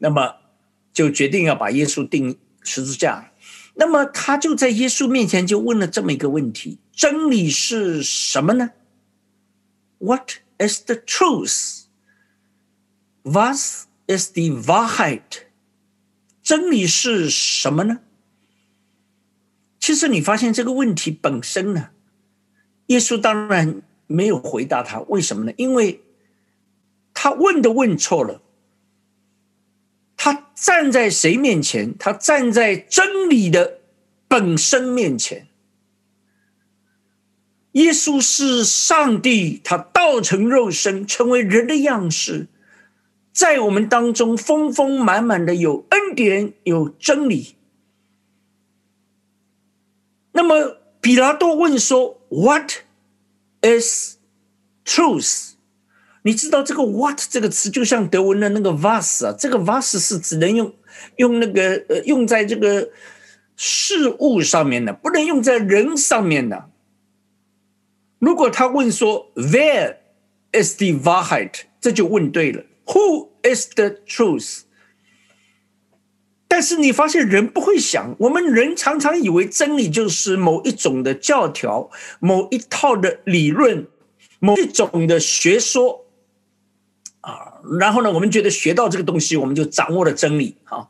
[0.00, 0.36] 那么
[0.94, 3.32] 就决定要把耶稣钉十字架。
[3.74, 8.70] 那么他就在耶稣面前就问了这么一个问题：真理是什么呢
[9.98, 11.81] ？What is the truth？
[13.24, 15.46] truth？Was is the Wahrheit？
[16.42, 18.00] 真理是什么呢？
[19.78, 21.90] 其实你发现这个问题本身呢，
[22.86, 25.52] 耶稣当然没有回答他，为什么呢？
[25.56, 26.00] 因为
[27.14, 28.42] 他问的问错了。
[30.16, 31.96] 他站在谁面前？
[31.98, 33.80] 他站在真理的
[34.28, 35.48] 本身面前。
[37.72, 42.46] 耶稣是上帝，他道成肉身，成为人的样式，
[43.32, 47.56] 在我们当中丰丰满满的有恩典，有真理。
[50.32, 52.72] 那么，比拉多问说：“What
[53.62, 54.16] is
[54.84, 55.52] truth？”
[56.24, 60.74] 你知道这个 “what” 这个词，就像德文的那个 “was” 啊，这个 “was” 是只能用
[61.16, 62.90] 用那个呃用在这个
[63.56, 66.70] 事物上面的，不能用在人上面的。
[68.18, 69.96] 如果他问说 “Where
[70.52, 72.64] is the Wahrheit？” 这就问对了。
[72.86, 74.62] “Who is the truth？”
[76.48, 83.86] 但是你发现人不会想，我们人常常以为真理就是某一种的教条、某一套的理论、
[84.38, 86.00] 某一种的学说。
[87.22, 90.88] 啊，然后呢，我们觉得学到这个东西，我们就掌握了真理啊，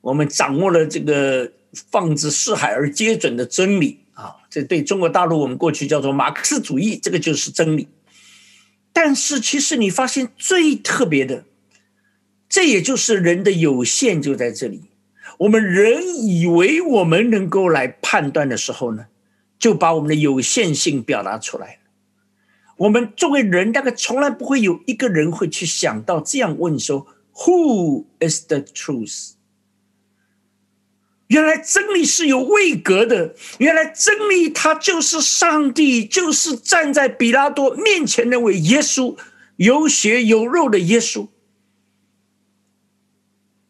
[0.00, 1.50] 我们掌握了这个
[1.90, 7.88] 放之四海而皆准的真理啊，这对中国大陆我们过去叫做马克思主义，这个就是真理。
[9.00, 11.44] 但是其实你发现最特别的，
[12.48, 14.90] 这也就是人的有限就在这里。
[15.38, 19.06] 我们人以为我们能够来判断的时候呢，
[19.56, 21.78] 就把我们的有限性表达出来。
[22.76, 29.34] 我们作为人，大概从来不会有一个人会去想到这样问说：“Who is the truth？”
[31.28, 39.16] 原来真理是有位格的，原来真理它就是上帝，就是站在比拉多面前那位耶稣，
[39.56, 41.28] 有血有肉的耶稣。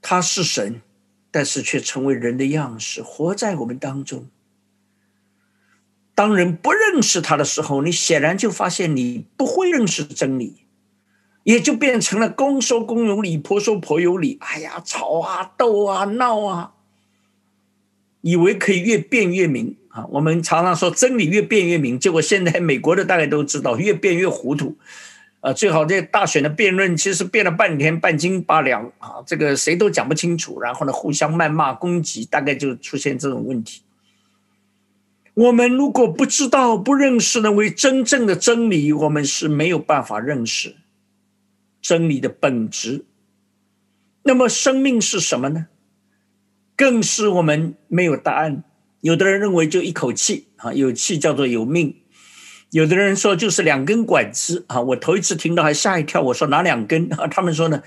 [0.00, 0.80] 他是神，
[1.30, 4.28] 但是却成为人的样式，活在我们当中。
[6.14, 10.64] 当人不认识他的时候，你显然就发现你不会认识真理，
[11.42, 14.38] 也就变成了公说公有理，婆说婆有理。
[14.40, 16.72] 哎呀，吵啊，斗啊，闹啊，
[18.20, 20.06] 以为可以越辩越明啊。
[20.06, 24.76] 我们常常说真理越辩越明，结果现在美国的大概都知道，越辩越糊涂。
[25.40, 33.82] 啊，最好这大选的辩论其实辩了半天，半斤八两啊，这个谁都讲不清楚，然后呢，互相谩骂攻击，大概就出现这种问题。
[35.34, 40.74] 我们如果不知道、不认识那位真正的真理，我们是没有办法认识
[41.80, 43.04] 真理的本质。
[44.24, 45.68] 那么，生命是什么呢？
[46.78, 48.62] 更是我们没有答案。
[49.00, 51.92] 有的人认为就一口气啊，有气叫做有命；
[52.70, 54.80] 有的人说就是两根管子啊。
[54.80, 57.26] 我头一次听到还吓一跳，我说哪两根啊？
[57.26, 57.82] 他们说呢，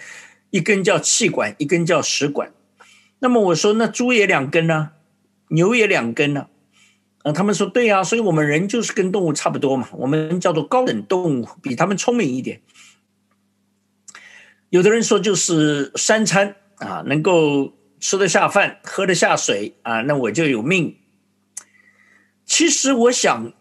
[0.50, 2.52] 一根叫气管，一根叫食管。
[3.20, 4.92] 那么我说那猪也两根呢，
[5.48, 6.48] 牛也两根呢？
[7.24, 12.62] 啊，他们说对呀，所以我们人就是跟动物差不多嘛，我们叫做高等动物，比他们聪明一点。
[14.70, 20.98] 有的人说就是三餐啊，能够吃得下饭，喝得下水啊，那我就有命。
[22.44, 23.54] 其实我想，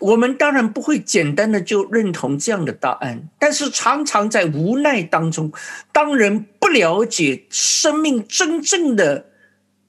[0.00, 5.52] 我们当然不会简单的就认同这样的答案，但是常常在无奈当中，
[5.92, 9.30] 当人不了解生命真正的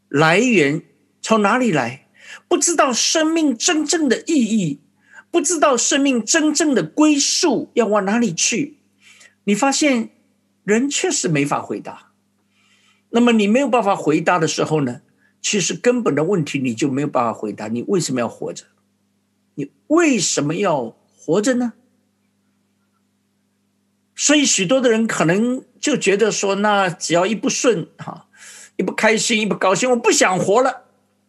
[0.10, 0.84] 来源。
[1.22, 2.08] 从哪里来？
[2.50, 4.82] 不知道生命真正的意义，
[5.32, 8.80] 不知道生命真正的归宿要往哪里去。
[9.46, 10.10] 你发现
[10.66, 12.13] 人确实没法回答。
[13.16, 15.02] 那么你没有办法回答的时候呢？
[15.40, 17.68] 其实根本的问题你就没有办法回答。
[17.68, 18.66] 你为什么要活着？
[19.54, 21.74] 你为什么要活着呢？
[24.16, 28.26] 所以许多的人可能就觉得说，那只要一不顺哈，
[28.78, 30.82] 一不开心，一不高兴，我不想活了。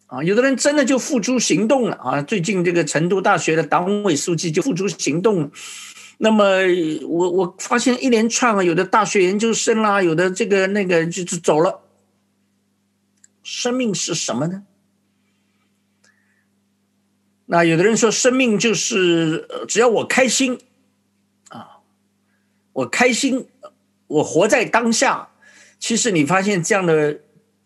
[0.07, 2.21] 啊，有的人真的就付诸行动了啊！
[2.21, 5.51] 最近这个成都大学的党委书记就付诸行动了。
[6.17, 6.43] 那么，
[7.07, 11.81] 我我发现一连串啊，有的大学研究生啦，有的这个那个就是走了。
[13.43, 14.63] 生命是什么呢？
[17.45, 20.59] 那有的人说，生命就是只要我开心
[21.49, 21.79] 啊，
[22.73, 23.47] 我开心，
[24.07, 25.29] 我活在当下。
[25.77, 27.19] 其实你发现这样的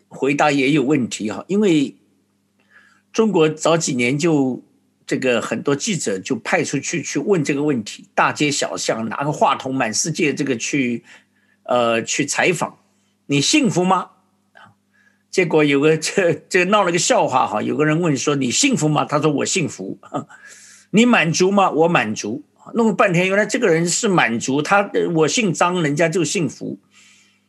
[0.08, 1.96] 回答也有问题哈，因为。
[3.12, 4.62] 中国早几年就
[5.10, 11.02] 这个很多记者就派出去去问这个问题，大街小巷拿个话筒，满世界这个去，
[11.64, 12.78] 呃，去采访，
[13.26, 14.10] 你幸福吗？
[15.28, 19.98] 结果有个这这闹了个笑话哈，有个人问说：“你幸福吗？”他说：“我幸福。
[20.94, 21.68] ”你满足吗？
[21.72, 22.44] 我满足。
[22.74, 24.88] 弄了半天，原来这个人是满足他。
[25.16, 26.78] 我姓张，人家就幸福；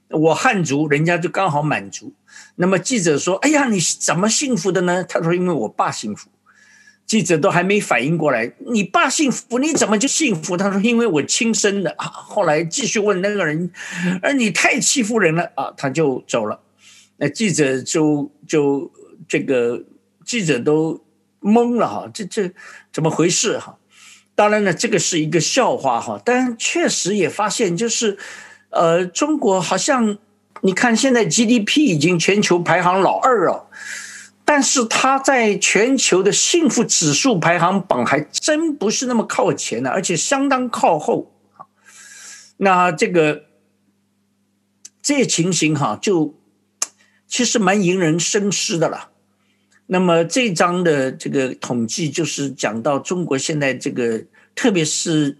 [0.10, 2.12] 我汉族，人家就刚好满足。
[2.56, 6.32] 那么记者说：“哎呀，你怎么幸福的呢？”他说：“因为我爸幸福。”
[7.06, 10.56] 记者都还没反应过来，你爸幸福，你怎么就幸福？
[10.56, 13.70] 他说：“因为我亲生的。”啊，后来继续问那个人
[14.24, 16.62] ：“而你太欺负人了啊！”他就走了。
[17.18, 18.90] 那记者就就
[19.28, 19.84] 这个
[20.26, 21.04] 记者都
[21.42, 22.50] 懵了哈，这这
[22.94, 23.78] 怎么回事哈？
[24.34, 28.18] 当然呢，这个是一个笑话哈，但确实也发现，就是
[28.70, 30.18] 呃，中国好像
[30.62, 33.68] 你看现在 GDP 已经全球排行老二了。
[34.54, 41.34] 但是它在全球的幸福指数排行榜还真不是那么靠前的，而且相当靠后
[42.58, 43.46] 那这个
[45.02, 46.38] 这情形哈，就
[47.30, 49.12] 其实蛮引人深思的了。
[49.86, 55.38] 那么这张的这个统计就是讲到中国现在这个，特别是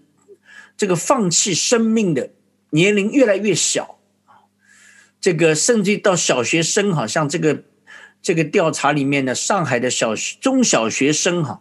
[0.74, 2.30] 这个放弃生命的
[2.70, 3.98] 年龄越来越小
[5.20, 7.64] 这个甚至到小学生，好像这个。
[8.22, 11.60] 这个调查里面呢，上海的小中小学生哈，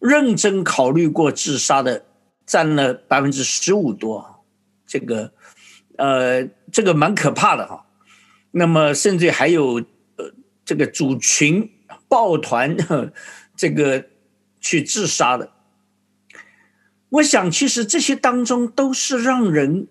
[0.00, 2.04] 认真考虑过自杀的
[2.44, 4.44] 占了百分之十五多，
[4.86, 5.32] 这个
[5.96, 7.86] 呃，这个蛮可怕的哈。
[8.50, 9.84] 那么甚至还有
[10.16, 10.32] 呃，
[10.64, 11.70] 这个组群
[12.08, 12.76] 抱团
[13.56, 14.04] 这个
[14.60, 15.52] 去自杀的。
[17.08, 19.86] 我想，其实这些当中都是让人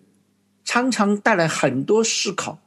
[0.66, 2.60] 常常带来很多思考。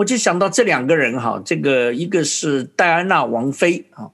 [0.00, 4.08] 我就想到这两个人哈，这个一个是戴安娜王妃啊，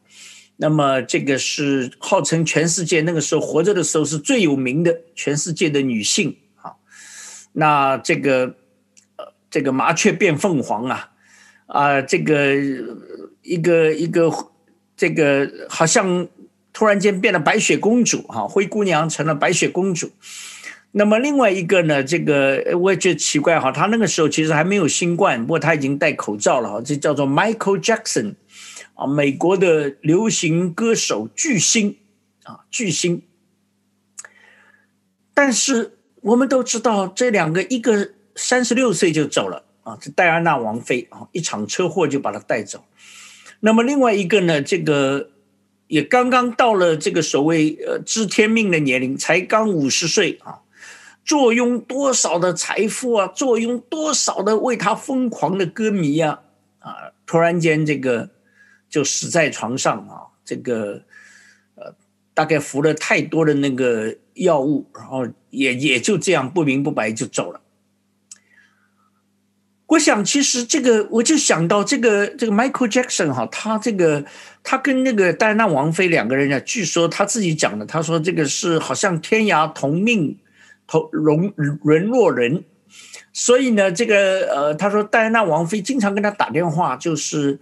[0.57, 6.75] 那么这个是号称全世界那个时候活着的时候是最有名的全世界的女性啊，
[7.53, 8.57] 那这个
[9.15, 11.11] 呃这个麻雀变凤凰啊
[11.67, 12.57] 啊，这个
[13.43, 14.29] 一个一个
[14.97, 16.27] 这个好像
[16.73, 20.11] 突然间变了白雪公主哈，灰姑娘成了白雪公主。
[20.99, 26.81] 那么另外一个呢，这个我也觉得奇怪哈，他那个时候其实还没有新冠，不过他已经戴口罩了哈。
[26.83, 28.37] 这叫做 Michael Jackson，
[28.95, 31.99] 啊，美国的流行歌手巨星
[32.45, 33.21] 啊，巨星。
[35.35, 42.83] 但是我们都知道，这两个一个三十六岁就走了啊，这戴安娜王妃啊，一场车祸就把他带走。
[43.61, 45.29] 那么另外一个呢，这个
[45.89, 50.61] 也刚刚到了这个所谓呃知天命的年龄，才刚五十岁啊。
[51.27, 53.27] 坐拥多少的财富啊！
[53.27, 56.39] 坐拥多少的为他疯狂的歌迷啊！
[56.79, 58.31] 啊，突然间这个
[58.89, 60.31] 就死在床上啊！
[60.45, 61.03] 这个
[61.75, 61.93] 呃，
[62.33, 67.61] 大概服了太多的那个药物，然后也也就这样不明不白就走了。
[69.87, 74.25] 我想，其实这个我就想到这个这个 Michael Jackson 哈，他这个
[74.63, 80.39] 他跟那个戴安娜王妃两个人啊，据说他自己讲的，他说这个是好像天涯同命。
[80.87, 82.65] 同容沦落人，
[83.33, 87.59] 所以呢，这个呃，他说戴安娜王妃经常跟他打电话，就是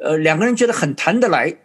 [0.00, 1.56] 呃两个人觉得很谈得来。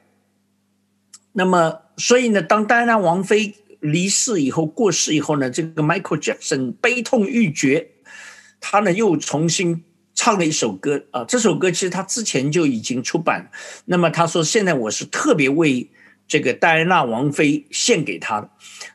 [1.34, 7.88] 那么，所以呢，当戴安娜王妃离世以后，过世以后呢，这个 Michael Jackson 悲痛欲绝，
[8.60, 9.84] 他呢又重新
[10.16, 11.24] 唱了一首歌啊。
[11.24, 13.52] 这首歌其实他之前就已经出版。
[13.86, 15.88] 那么他说，现在我是特别为
[16.28, 18.50] 这个戴安娜王妃献给他的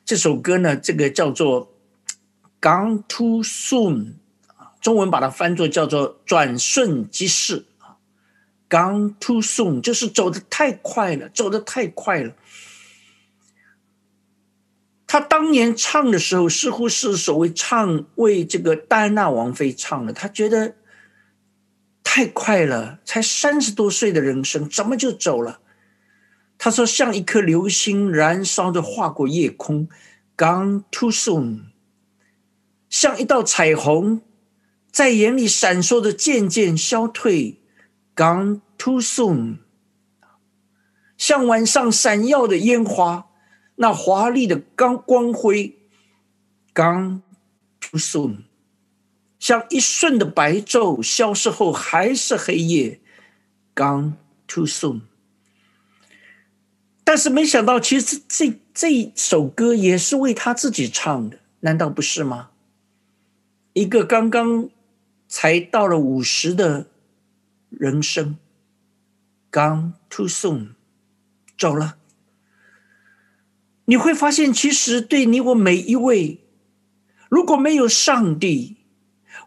[0.04, 1.70] 这首歌呢，这个叫做。
[2.64, 4.14] Gone too soon，
[4.80, 8.00] 中文把它翻作叫做转瞬即逝啊。
[8.70, 12.34] Gone too soon 就是走的太快了，走的太快了。
[15.06, 20.74] 他当年唱的时候，似乎是所谓唱为这个戴安娜王妃唱的，他觉得
[22.02, 25.60] 太快了，才三十多岁的人生，怎么就走了？
[26.56, 29.86] 他说像一颗流星燃烧的划过夜空
[30.34, 31.73] ，Gone too soon。
[32.94, 34.20] 像一道彩虹，
[34.92, 37.60] 在眼里闪烁着，渐渐消退。
[38.14, 39.56] Gone too soon。
[41.18, 43.26] 像晚上闪耀的烟花，
[43.74, 45.76] 那华丽的光光辉。
[46.72, 47.22] Gone
[47.80, 48.44] too soon。
[49.40, 53.00] 像一瞬的白昼，消失后还是黑夜。
[53.74, 54.12] Gone
[54.46, 55.00] too soon。
[57.02, 62.50] 但是没想到，其实这这首歌也是为他自己唱的，难道不是吗？
[63.74, 64.70] 一个刚刚
[65.28, 66.86] 才到了五十的
[67.68, 68.38] 人生
[69.50, 70.70] ，gone too soon，
[71.58, 71.98] 走了。
[73.86, 76.40] 你会发现，其实对你我每一位，
[77.28, 78.76] 如果没有上帝，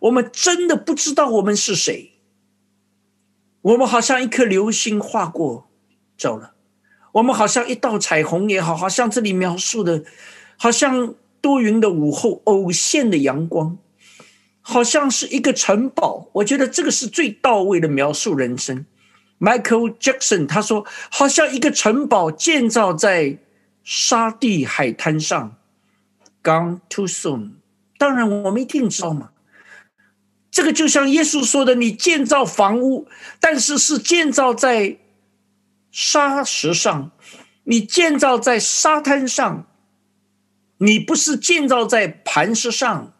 [0.01, 2.11] 我们真的不知道我们是谁。
[3.61, 5.69] 我们好像一颗流星划过
[6.17, 6.53] 走了，
[7.13, 10.03] 我们好像一道彩虹也好，好像这里描述的，
[10.57, 13.77] 好像多云的午后偶现的阳光，
[14.69, 16.29] 好像是一个城堡。
[16.33, 18.85] 我觉得这个是最到位的描述人生。
[19.39, 23.37] Michael Jackson 他说，好像一个城堡建造在
[23.85, 25.55] 沙地海滩上。
[26.43, 27.51] Gone too soon。
[27.97, 29.29] 当然，我们一定知道嘛。
[30.51, 33.07] 这个就像耶稣说的：“你建造房屋，
[33.39, 34.97] 但是是建造在
[35.91, 37.11] 沙石上；
[37.63, 39.65] 你建造在沙滩上，
[40.79, 43.13] 你不是建造在磐石上。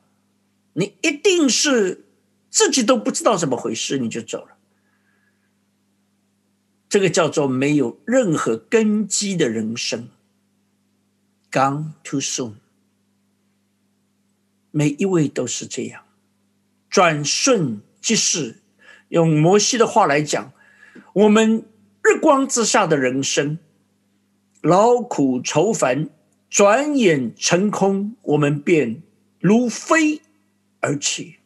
[0.80, 2.05] 你一定是
[2.51, 4.55] 自己都不知道怎么回事，你就走了。
[6.88, 10.07] 这个叫做没有任何根基的人生。
[11.51, 12.53] Gone too soon。
[14.69, 16.03] 每一位都是这样。”
[16.91, 18.57] 转瞬即逝，
[19.09, 20.53] 用摩西的话来讲，
[21.13, 21.65] 我们
[22.03, 23.57] 日光之下的人生，
[24.61, 26.09] 劳苦愁烦，
[26.51, 29.01] 转眼成空，我们便
[29.39, 30.21] 如飞
[30.88, 31.40] 而去。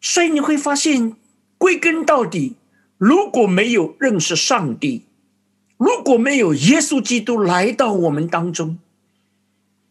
[0.00, 1.16] 所以你会发现，
[1.56, 2.56] 归根到底，
[2.98, 5.06] 如果没有认识上帝，
[5.78, 8.78] 如果没有耶稣基督来到我们当中。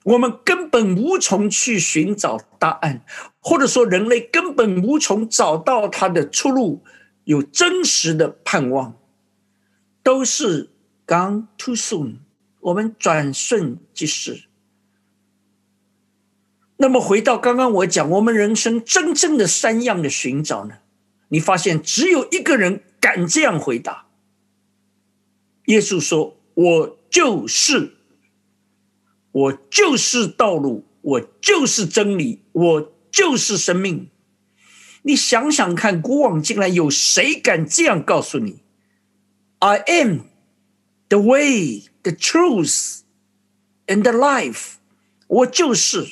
[0.03, 3.03] 我们根本无从去寻找答案，
[3.41, 6.82] 或者说人类根本无从找到他的出路，
[7.26, 8.95] 有真实的盼望，
[10.01, 10.70] 都是
[11.05, 12.20] gone too soon。
[12.62, 14.46] 我们转瞬即逝。
[16.78, 20.75] 那么回到刚刚我讲，我们人生真正的三样的寻找呢？
[21.30, 24.07] 你发现只有一个人敢这样回答。
[25.65, 27.93] 耶稣说：“我就是。”
[29.34, 34.09] 我就是道路，我就是真理，我就是生命。
[35.03, 38.63] 你想想看，古往今来有谁敢这样告诉你
[39.59, 40.21] ？I am
[41.07, 43.01] the way, the truth,
[43.86, 44.78] and the life。
[45.28, 46.07] 我就是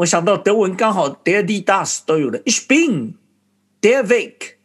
[0.00, 2.40] 我想到德文刚好 der die das 都有了。
[2.44, 3.16] Ich bin
[3.82, 4.56] der Weg,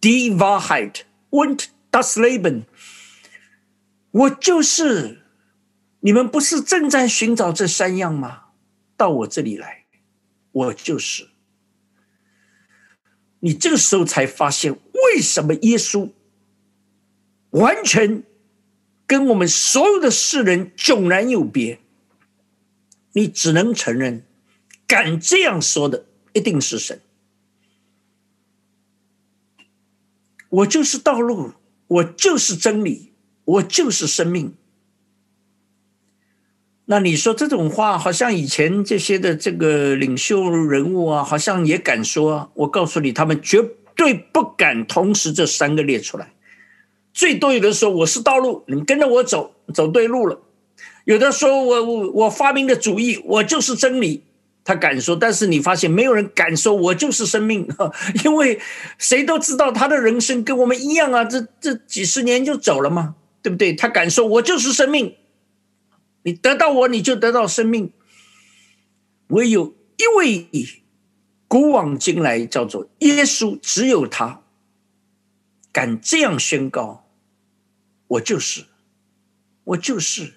[0.00, 2.64] die Wahrheit und das Leben。
[4.12, 5.22] 我就是。
[6.00, 8.42] 你们不是正在寻找这三样吗？
[8.96, 9.86] 到我这里来，
[10.52, 11.30] 我就是。
[13.40, 16.12] 你这个时候才发现，为什么耶稣
[17.50, 18.22] 完全
[19.04, 21.80] 跟我们所有的世人迥然有别？
[23.14, 24.24] 你只能承认，
[24.86, 27.00] 敢这样说的一定是神。
[30.48, 31.52] 我就是道路，
[31.88, 33.12] 我就是真理，
[33.44, 34.54] 我就是生命。
[36.88, 42.52] 那你说这种话，好像以前这些的这个领袖人物啊，好像也敢说。
[42.54, 43.60] 我告诉你，他们绝
[43.96, 46.32] 对不敢同时这三个列出来。
[47.12, 50.40] 最多有的时候，我是道路，你跟着我走，走对路了。
[51.04, 54.22] 有的说我我我发明的主义，我就是真理，
[54.66, 55.16] 他敢说。
[55.16, 57.66] 但是你发现没有人敢说，我就是生命，
[58.26, 58.60] 因为
[58.98, 63.72] 谁都知道他的人生跟我们一样啊，这这几十年就走了嘛，对不对？
[63.72, 65.16] 他敢说，我就是生命。
[66.24, 67.92] 你得到我，你就得到生命。
[69.28, 70.48] 唯有一位
[71.48, 74.42] 古往今来叫做耶稣，只有他
[75.72, 77.08] 敢这样宣告：
[78.08, 78.64] 我就是，
[79.64, 80.34] 我就是。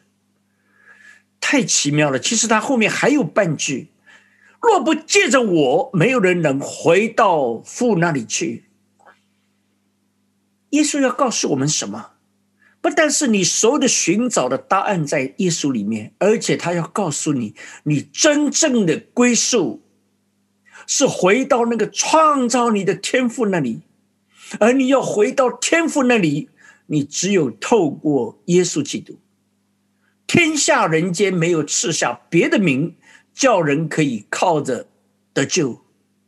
[1.42, 2.20] 太奇妙了！
[2.20, 3.88] 其实他后面还有半句：
[4.62, 8.66] 若不借着我，没有人能回到父那里去。
[10.72, 12.12] 耶稣要告诉我们什么？
[12.82, 17.54] 不但是你所有的寻找的答案在耶稣里面，而且他要告诉你，
[17.84, 19.82] 你真正的归宿
[20.88, 23.82] 是回到那个创造你的天赋那里，
[24.60, 26.50] 而你要回到天赋那里，
[26.88, 29.20] 你只有透过耶稣基督。
[30.26, 32.96] 天下人间没有赐下别的名，
[33.40, 34.86] 叫人可以靠着
[35.34, 35.82] 得救，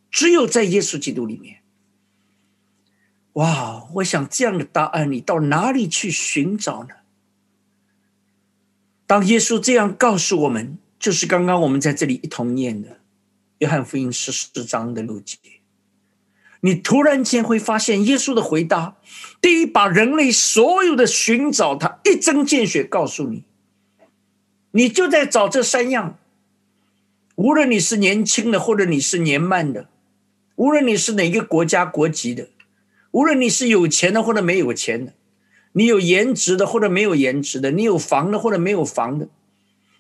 [0.10, 1.58] 只有在耶稣基督里面。
[3.34, 3.86] 哇！
[3.96, 6.96] 我想这样的答案，你到哪里去寻找呢？
[9.06, 12.90] 当耶稣这样告诉我们，就是刚刚我们在这里一同念的
[13.58, 15.38] 《约翰福音》十四章的路节，
[16.62, 18.96] 你突然间会发现，耶稣的回答，
[19.42, 23.44] 第一，把人类所有的寻找，他一针见血告诉你，
[24.72, 26.18] 你就在找这三样。
[27.42, 29.88] 无论你是年轻的，或者你是年迈的，
[30.58, 32.48] 无论你是哪个国家国籍的。
[33.10, 35.14] 无论你是有钱的或者没有钱的，
[35.72, 39.28] 你有颜值的或者没有颜值的，你有房的或者没有房的，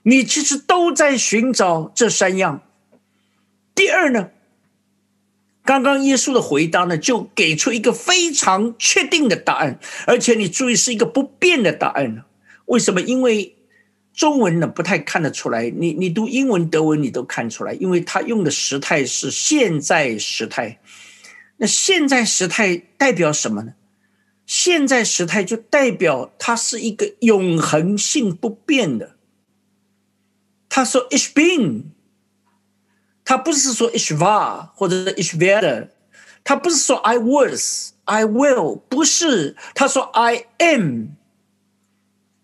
[0.03, 2.61] 你其实都在寻找这三样。
[3.73, 4.29] 第二呢，
[5.65, 12.25] 刚刚耶稣的回答呢，就给出一个非常确定的答案，而且你注意是一个不变的答案呢？
[12.65, 13.01] 为什么？
[13.01, 13.55] 因为
[14.13, 20.79] 中文呢不太看得出来，你你读英文、德文你都看出来，因为他用的时态是现在时态。
[21.57, 23.73] 那现在时态代表什么呢？
[24.45, 29.15] 现在时态就代表它是一个永恒性不变的。
[30.67, 31.83] 他说 “ich bin”，
[33.23, 35.89] 他不是说 “ich war” 或者是 “ich werde”，
[36.43, 41.15] 他不是说 “I was”、“I will”，不是，他说 “I am”。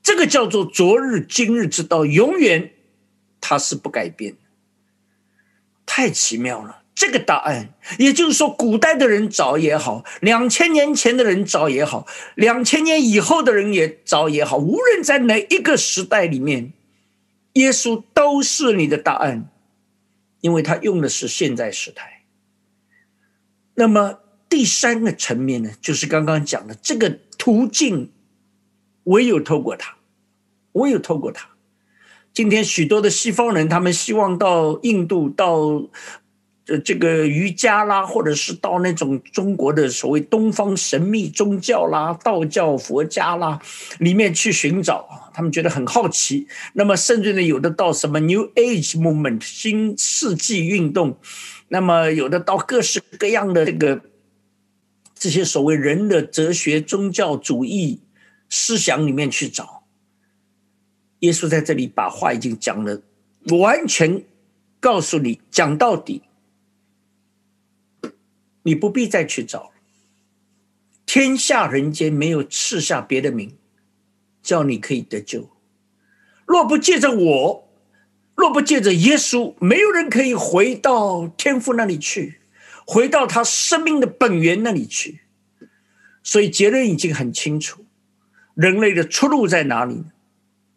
[0.07, 2.71] 这个叫做昨日、今日之道永远，
[3.41, 4.39] 它是不改变的。
[5.85, 6.83] 太奇妙了！
[6.95, 16.71] 这个答案，也就是说，古代的人找也好，两千年前的人找也好，两千年以后的人也找也好，无论在哪一个时代里面。
[17.55, 19.49] 耶稣都是你的答案，
[20.39, 22.23] 因为他用的是现在时态。
[23.73, 28.13] 那么第三个层面呢，就是刚刚讲的这个途径，
[29.03, 29.96] 唯有透过他，
[30.77, 31.49] 我有透过他。
[32.33, 35.89] 今天许多的西方人，他们希望到印度到。
[36.69, 43.57] 呃，这个瑜伽啦，或者是到那种中国的所谓东方神秘宗教啦、道教、佛家啦
[43.99, 46.45] 里面去寻找，他们觉得很好奇。
[46.73, 51.17] 那么，甚至呢，有的到什么 New Age Movement 新世纪运动，
[51.69, 54.01] 那么有的到各式各样的这个
[55.15, 58.01] 这些所谓人的哲学、宗教主义
[58.49, 59.76] 思想里面去找。
[61.19, 63.01] 耶稣在这里把话已经讲了，
[63.59, 64.23] 完全
[64.79, 66.21] 告诉你，讲到底。
[68.63, 69.71] 你不必再去找，
[71.05, 73.55] 天下人间没有赐下别的名，
[74.43, 75.49] 叫你可以得救。
[76.45, 77.69] 若不借着我，
[78.35, 82.41] 若不借着耶稣，没有人可以回到天父那里去，
[82.85, 85.21] 回到他生命的本源那里去。
[86.21, 87.85] 所以结论已经很清楚，
[88.53, 90.11] 人类的出路在哪里呢？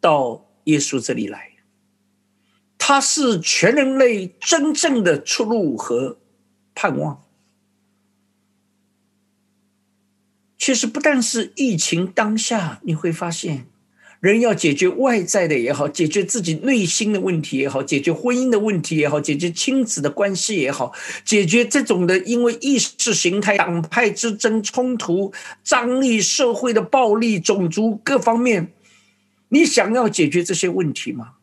[0.01, 1.51] 到耶稣这里来，
[2.78, 6.18] 他是全人类真正的出路和
[6.74, 7.22] 盼望。
[10.57, 13.66] 其实不但是疫情当下，你会发现，
[14.20, 20.92] 人要解决外在的也好，解决自己内心的问题也好，解决婚姻的问题也好，解决亲子的关系也好，
[21.24, 25.32] 解决这种的因为意识形态、党派之争冲突、
[25.64, 28.70] 张力、社会的暴力、种族各方面，
[29.51, 31.34] 你想要解决这些问题吗？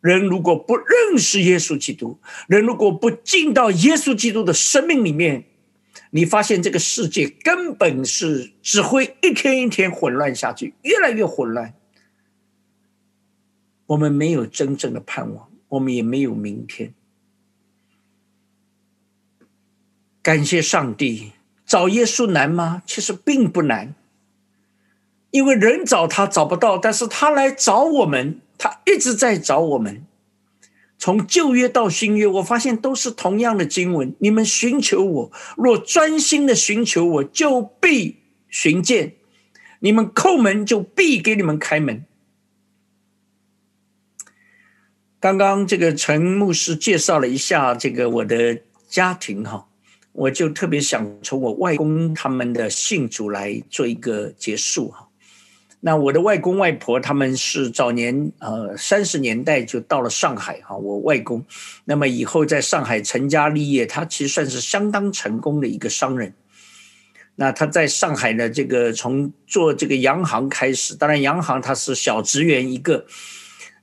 [0.00, 5.44] 人如果不认识耶稣基督，人如果不进到耶稣基督的生命里面。
[6.10, 11.74] 你发现这个世界根本是只会一天一天混乱下去，越来越混乱。
[13.84, 16.94] 我们没有真正的盼望，我们也没有明天。
[20.22, 21.32] 感谢上帝，
[21.66, 22.82] 找耶稣难吗？
[22.86, 23.94] 其实并不难，
[25.30, 30.04] 因为人找他找不到，但是他来找我们，他一直在找我们。
[31.00, 34.14] 从旧约到新约，我发现都是同样的经文。
[34.18, 38.16] 你们寻求我，若专心的寻求我，就必
[38.48, 39.10] 寻见；
[39.80, 42.04] 你们叩门，就必给你们开门。
[45.20, 49.68] 刚刚这个陈牧师介绍了一下这个我的家庭哈，
[50.12, 55.07] 我就特别想从我外公他们的信主来做一个结束哈。
[55.80, 61.44] 那我的外公外婆他们是早年呃三十年代就到了上海哈，我外公，
[61.84, 66.34] 那么以后在上海成家立业，他其实算是相当成功的一个商人。
[67.36, 73.06] 那他在上海呢，这个从做这个洋行开始，当然洋行他是小职员一个，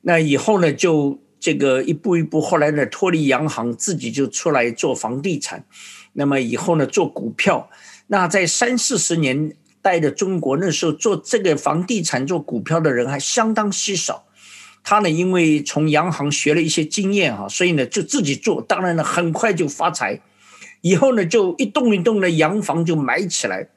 [0.01, 5.63] 那以后呢就这个一步一步，后来呢脱离洋行，自己就出来做房地产，
[6.11, 7.69] 那么以后呢做股票，
[8.07, 9.55] 那在三四十年。
[9.86, 14.25] 带的中国那时候做这个房地产、做股票的人还相当稀少。
[14.83, 18.63] 他呢，因为从洋行学了一些经验哈，所以呢就自己做。
[18.63, 20.21] 当然呢，很快就发财。
[20.81, 23.69] 以后呢，就一栋一栋的洋房就买起来。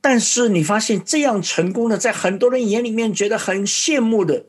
[0.00, 4.46] 但是你发现这样成功的，在很多人眼里面觉得很羡慕的，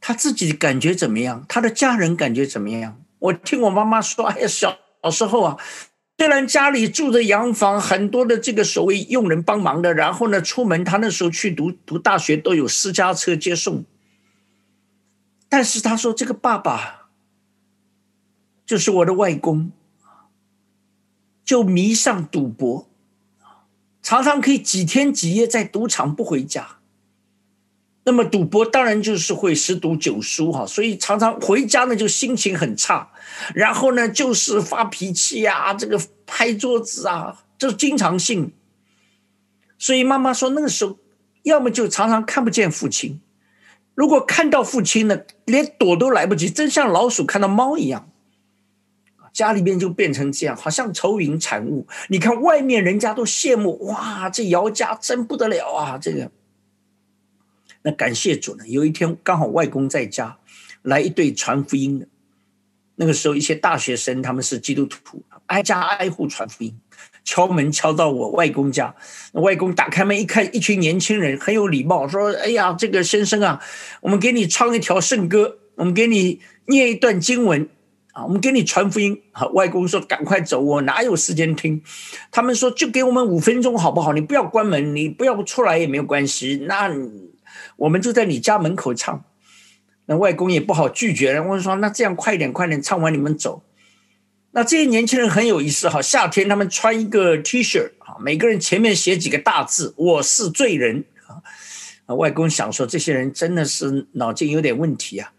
[0.00, 1.44] 他自己感觉怎么样？
[1.48, 3.00] 他的家人感觉怎么样？
[3.20, 5.56] 我听我妈妈说，哎呀，小小时候啊。
[6.18, 13.84] 虽然家里住着洋房，很多的这个所谓佣人帮忙的，然后呢，出门他那时候去读读大学都有私家车接送。
[15.48, 17.08] 但是他说，这个爸爸
[18.64, 19.70] 就是我的外公，
[21.44, 22.88] 就迷上赌博，
[24.02, 26.78] 常常可以几天几夜在赌场不回家。
[28.06, 33.10] 那么赌博当然就是会十赌九输哈，所以常常回家呢就心情很差，
[33.52, 38.52] 然后呢就是发脾气啊，这个拍桌子啊，这是经常性。
[39.76, 40.96] 所以妈妈说那个时候，
[41.42, 43.20] 要么就常常看不见父亲，
[43.96, 48.08] 如果看到父亲呢，连躲都来不及，真像老鼠看到猫一样。
[49.32, 51.86] 家里边就变成这样，好像愁云惨雾。
[52.08, 55.98] 你看外面人家都羡慕，哇，这姚家真不得了啊！
[55.98, 56.30] 这个，
[57.82, 58.66] 那感谢主呢。
[58.66, 60.38] 有一天刚好外公在家，
[60.82, 62.06] 来一对传福音的。
[62.96, 66.74] 那个时候一些大学生他们是基督徒，挨家挨户传福音，
[67.24, 68.94] 敲门敲到我外公家。
[69.32, 73.62] 那外公打开门一看，一群年轻人很有礼貌，说：“哎呀，这个先生啊，
[74.00, 77.68] 我们给你唱一条圣歌，我们给你念一段经文。”
[78.16, 79.20] 啊，我们给你传福音。
[79.30, 81.82] 好，外公说：“赶快走，我哪有时间听？”
[82.32, 84.14] 他们说：“就给我们五分钟，好不好？
[84.14, 86.64] 你不要关门，你不要出来也没有关系。
[86.66, 86.90] 那
[87.76, 89.24] 我们就在你家门口唱。”
[90.06, 91.42] 那外公也不好拒绝了。
[91.42, 93.62] 我说：“那这样快点，快点唱完你们走。”
[94.52, 96.00] 那这些年轻人很有意思哈。
[96.00, 101.04] 夏天他们穿一个 T 恤啊，每个人前面写几个大字：“我是罪人。”
[102.06, 105.32] 啊，外公想说，这些人真的是脑筋有点问题啊。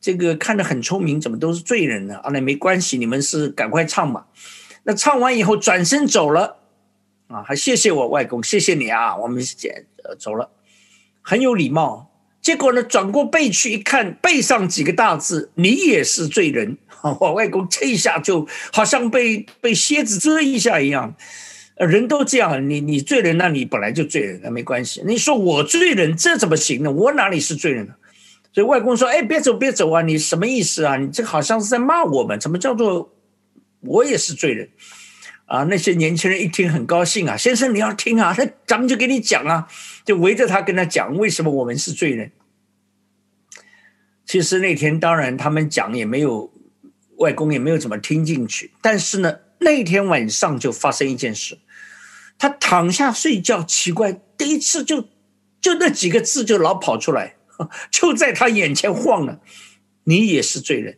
[0.00, 2.16] 这个看着很聪明，怎么都是罪人呢？
[2.18, 4.26] 啊，那没关系，你们是赶快唱吧。
[4.82, 6.56] 那唱完以后转身走了，
[7.28, 9.86] 啊，还谢谢我外公，谢谢你啊，我们先
[10.18, 10.50] 走了，
[11.28, 12.10] 很有礼貌。
[12.40, 16.78] 结果呢，转过背去一看，背上几个大字：“你也是罪人。
[17.20, 21.14] ”我外公这一下就好像被被蝎子蛰一下一样。
[21.76, 25.02] 人都这样，你你罪人，那你本来就罪人，那没关系。
[25.04, 26.90] 你说我罪人，这怎么行呢？
[26.90, 27.92] 我哪里是罪人呢？
[28.54, 30.00] 所以外公说：“哎，别走，别走啊！
[30.00, 30.96] 你什么意思啊？
[30.96, 32.40] 你这好像是在骂我们。
[32.40, 33.12] 怎么叫做
[33.80, 34.66] 我也是罪人
[35.48, 39.66] 啊？”那些年轻人一听很高兴啊，先生你要听啊，那咱们就给你讲啊，
[40.04, 42.30] 就围着他跟他讲为什么我们是罪人。
[44.24, 46.52] 其实那天当然他们讲也没有，
[47.16, 48.70] 外公也没有怎么听进去。
[48.80, 51.58] 但是呢，那天晚上就发生一件事，
[52.38, 55.08] 他躺下睡觉，奇怪，第一次就
[55.60, 57.34] 就那几个字就老跑出来。
[57.90, 59.40] 就在他眼前晃了，
[60.04, 60.96] 你也是罪人。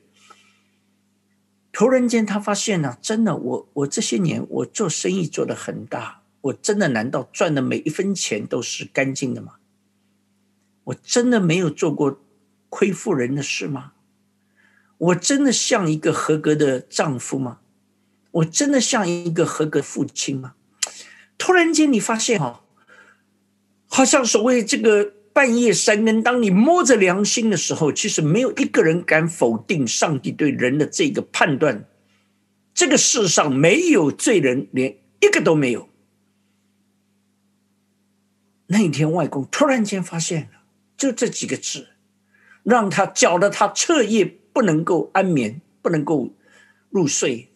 [1.80, 9.54] 突然间，他发现呢，真的，我我这些年我做生意做的很大，我真的难道赚的每一分钱都是干净的吗？
[10.84, 12.20] 我真的没有做过
[12.68, 13.92] 亏负人的事吗？
[14.98, 17.60] 我真的像一个合格的丈夫吗？
[18.30, 20.52] 我真的像一个合格父亲吗？
[21.38, 22.62] 突然间，你发现哈，
[23.88, 25.14] 好像所谓这个。
[25.32, 31.86] 半夜三更，当你摸着良心的时候，其实没有一个人敢否定上帝对人的这个判断。
[32.74, 35.88] 这个世上没有罪人，连一个都没有。
[38.66, 40.62] 那一天，外公突然间发现了，
[40.96, 41.88] 就这几个字，
[42.62, 46.34] 让他搅得他彻夜不能够安眠，不能够
[46.88, 47.52] 入睡。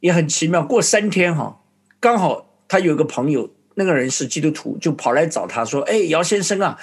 [0.00, 1.62] 也很奇妙，过三天哈，
[1.98, 3.54] 刚好他有个朋友。
[3.78, 6.76] 那个人是基督徒，就跑来找他说：“哎，姚先生啊，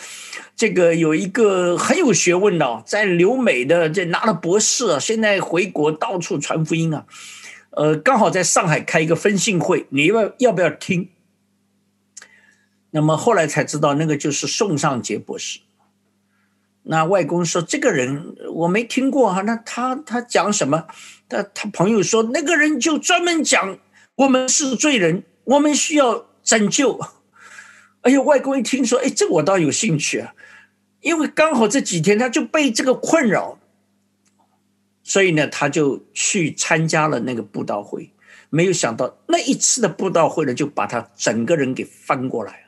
[0.56, 7.06] 这个有一个很有学问的，在留美的，这拿了博士啊，现在回国到处传福音啊，
[7.72, 11.10] 呃，刚好在上海开一个分信会，你要要不要听？”
[12.92, 15.60] 那么后来才知道，那个就是宋尚杰博士。
[16.84, 20.86] 那外公说：“这个人我没听过啊，那他他讲什么？
[21.28, 23.78] 他他朋友说，那个人就专门讲
[24.16, 26.98] 我们是罪人，我们需要。”拯救！
[28.02, 30.36] 哎呦，外公一听说，哎，这我倒有兴趣啊，
[31.02, 33.58] 因为刚好这几天他就被这个困扰，
[35.04, 38.12] 所以呢，他就去参加了那个布道会。
[38.52, 42.68] 没有想到那一次的布道会呢，就把他整个人给翻过来了。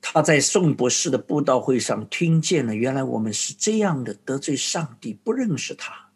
[0.00, 6.08] 他在宋博士的布道会上听见了，原来我们是这样的得罪上帝，不认识他，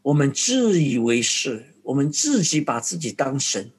[0.00, 3.70] 我们自以为是，我们自己把自己当神。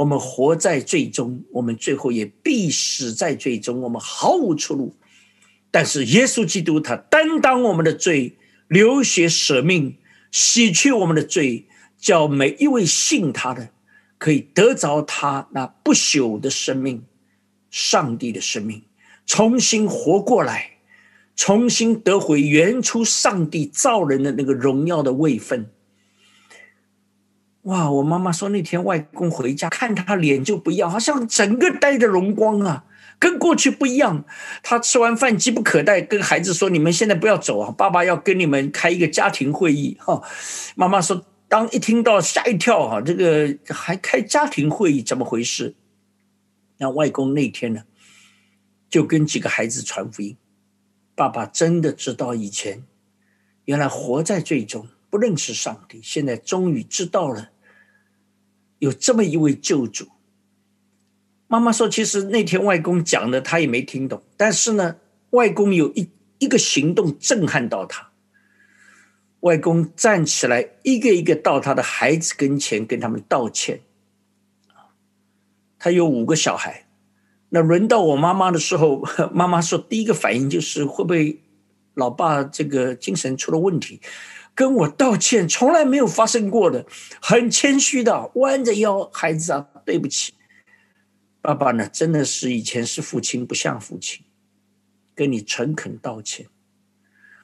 [0.00, 4.96] 我们活在最终，我们最后也必死在最终，我们毫无出路。
[5.70, 9.98] 但是耶稣基督他担当我们的罪，流血舍命，
[10.32, 11.66] 洗去我们的罪，
[11.98, 13.68] 叫每一位信他的
[14.16, 17.04] 可以得着他那不朽的生命，
[17.70, 18.82] 上帝的生命，
[19.26, 20.78] 重新活过来，
[21.36, 25.70] 重新得回原初上帝造人的那个荣耀的位分。
[27.62, 27.90] 哇！
[27.90, 32.84] 我妈妈说那天外公回家看他脸就不一样，好像整个带着荣光啊，
[33.18, 34.24] 跟过去不一样。
[34.62, 40.22] 他吃完饭急不可待，跟孩子说：“你们现在不要走啊，爸爸要跟你们开一个家庭会议。”哈，
[40.74, 45.74] 妈妈说，当一听到吓一跳哈，这个还开家庭会议，怎么回事？
[46.78, 47.82] 那外公那天呢，
[48.88, 50.36] 就跟几个孩子传福音。
[51.14, 52.84] 爸爸真的知道以前
[53.66, 57.50] 原来活在最终不认识上帝，现在终于知道了
[58.78, 60.06] 有这么一位救主。
[61.48, 64.22] 妈妈说：“其实那天外公讲的，他也没听懂。
[64.36, 64.96] 但是呢，
[65.30, 66.08] 外公有一
[66.38, 68.10] 一个行动震撼到他。
[69.40, 73.80] 外公站起来，一个一个到他的孩子跟前，跟他们道歉。
[75.78, 76.86] 他有五个小孩，
[77.48, 79.02] 那轮到我妈妈的时候，
[79.34, 81.42] 妈妈说第一个反应就是会不会
[81.94, 84.00] 老爸这个精神出了问题，
[84.60, 86.84] 跟我道歉，从来没有发生过的，
[87.22, 90.34] 很谦虚的弯着腰，孩子啊，对不起。”
[91.40, 91.88] 爸爸呢？
[91.88, 94.22] 真的是以前是父亲，不像父亲，
[95.14, 96.48] 跟你诚恳道歉。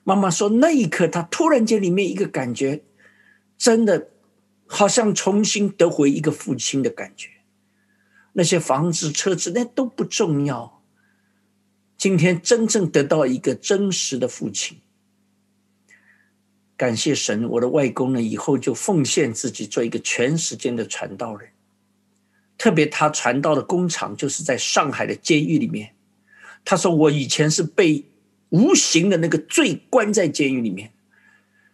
[0.05, 2.85] 妈妈说，那一刻他突然间里面一个感觉，
[3.57, 4.11] 真的
[4.67, 7.31] 好像重新得回一个父亲的感觉。
[8.35, 10.83] 那些房子、车子那都不重要，
[11.97, 14.83] 今天真正得到一个真实的父亲。
[16.77, 21.51] 感谢神，我的外公呢，以后就奉献自己做一个全时间的传道人。
[22.59, 25.95] 特别他传道的工厂就是在上海的监狱里面。
[26.65, 28.05] 他说：“我以前是被
[28.49, 30.93] 无形的那个罪关在监狱里面，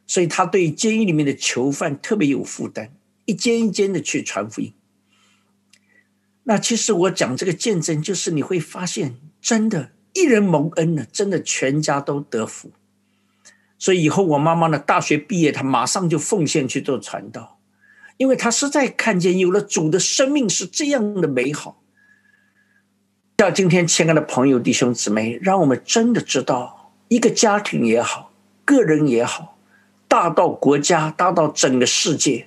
[0.06, 2.90] 所以他对监狱里面的囚犯特别有负担，
[3.24, 4.74] 一间一间的去传福音。
[6.44, 12.72] 那其实我讲这个见证，就是你会发现，真的，一人蒙恩了，真的全家都得福。
[13.82, 17.58] 所以以后我妈妈呢，大学毕业，她马上就奉献去做传道。”
[18.16, 21.82] 因为她实在看见有了主的生命是这样的美好。
[23.36, 28.30] 叫今天亲爱的朋友弟兄姊妹，让我们真的知道，一个家庭也好，
[28.64, 29.58] 个人也好，
[30.06, 32.46] 大到国家，大到整个世界，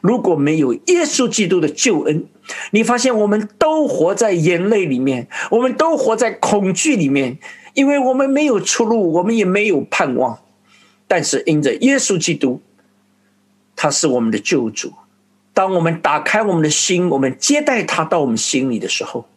[0.00, 2.26] 如果没有耶稣基督的救恩，
[2.70, 7.38] 你发现我们都活在眼泪里面，我们都活在恐惧里面，
[7.74, 10.45] 因为我们没有出路，我们也没有盼望。
[11.06, 12.60] 但是因着耶稣基督，
[13.74, 14.92] 他是我们的救主。
[15.54, 19.28] 当我们打开我们的心，我们接待他到我们心里的时候，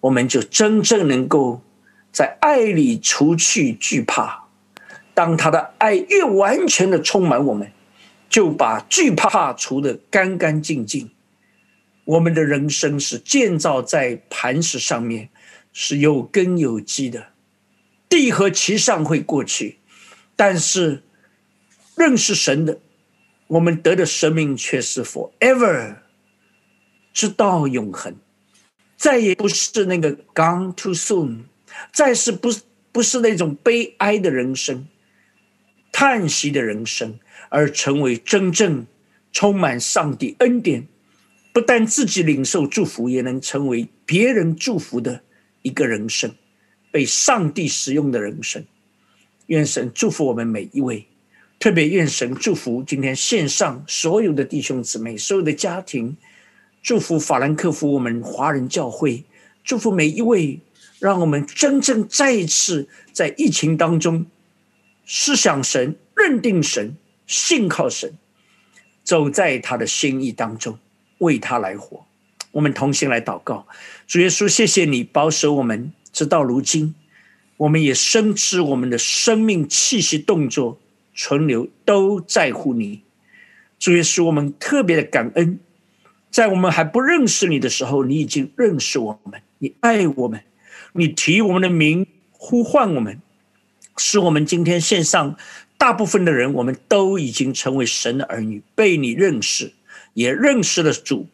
[0.00, 1.60] 我们就真正能够
[2.12, 4.44] 在爱里除去惧怕。
[5.12, 7.72] 当他的爱越完全的充满我们，
[8.28, 11.10] 就把惧怕除得干干净净。
[12.04, 15.30] 我们的人生是建造在磐石上面，
[15.72, 17.26] 是有根有基的。
[18.08, 19.79] 地和其上会过去，
[20.40, 21.02] 但是
[21.94, 22.80] 认识神的。
[23.46, 25.96] 我们得的生命却是 forever，
[27.12, 28.16] 直到永恒，
[28.96, 31.40] 再也不是那个 gone too soon，
[31.92, 32.48] 再是不
[32.90, 34.88] 不是那种悲哀的人生、
[35.92, 37.18] 叹息的人生，
[37.50, 38.86] 而成为真正
[39.32, 40.86] 充满上帝恩典，
[41.52, 45.22] 不但自己领受祝福，也能成为别人祝福的
[45.60, 46.34] 一个人生，
[46.90, 48.64] 被上帝使用的人生。
[49.50, 51.06] 愿神祝福我们每一位。
[51.58, 56.16] 特别愿神祝福今天线上所有的弟兄姊妹，所有的家庭，
[56.82, 59.24] 祝福法兰克福我们华人教会，
[59.64, 60.60] 祝福每一位，
[61.00, 64.24] 让我们真正再一次在疫情当中
[65.04, 66.96] 思想神、认定神、
[67.26, 68.16] 信靠神，
[69.02, 70.78] 走在他的心意当中，
[71.18, 72.06] 为他来活。
[72.52, 73.66] 我们同心来祷告，
[74.06, 76.94] 主耶稣，谢谢你保守我们，直到如今，
[77.60, 80.80] 我们也深知我们的生命气息动作。
[81.12, 83.02] 存留都在乎你，
[83.78, 85.58] 主耶稣，我们特别的感恩，
[86.30, 90.40] 在我们还不认识你的时候，你已经认识我们，你爱我们，
[90.94, 93.20] 你提我们的名呼唤我们，
[93.98, 95.36] 使我们今天线上
[95.76, 99.74] 大部分的人，我们都已经成为神的儿女，被你认识，
[100.14, 101.26] 也认识了主，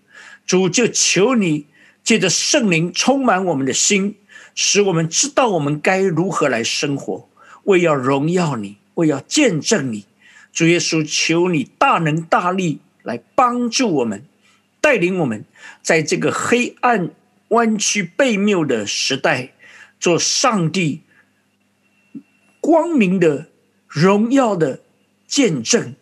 [0.46, 1.66] 主就求你
[2.02, 4.16] 借着圣灵充满我们的心，
[4.56, 7.28] 使我们知道我们该如何来生活，
[7.64, 8.78] 为要荣耀你。
[8.94, 10.06] 我要见证你，
[10.54, 14.24] 主耶稣，求你大能大力来帮助我们，
[14.80, 15.44] 带领我们
[15.82, 17.10] 在这个黑暗、
[17.48, 19.52] 弯曲、背谬的时代，
[20.00, 21.02] 做上帝
[22.58, 23.48] 光明的、
[23.86, 24.80] 荣耀的
[25.26, 25.94] 见证。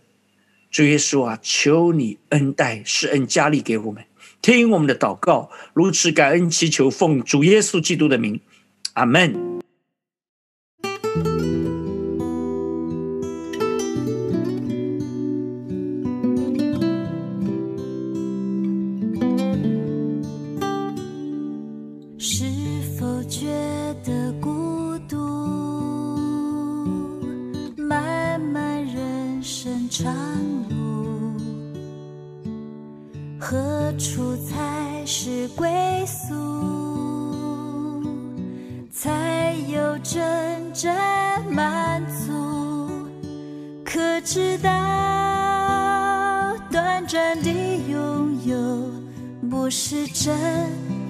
[0.70, 4.04] 主耶稣啊，求你恩待、施恩加力给我们，
[4.44, 8.38] 听我们的祷告，如此感恩祈求，奉主耶稣基督的名，
[8.92, 9.34] 阿门。
[22.18, 22.44] 是
[22.98, 23.46] 否觉
[24.04, 25.16] 得孤独？
[27.78, 30.14] 漫漫人生长
[33.46, 35.68] 何处才是归
[36.06, 36.32] 宿？
[38.90, 40.90] 才有真正
[41.52, 42.32] 满足？
[43.84, 44.70] 可知道
[46.70, 47.50] 短暂的
[47.86, 48.56] 拥有
[49.50, 50.34] 不是真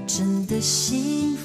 [0.04, 1.43] 正的幸福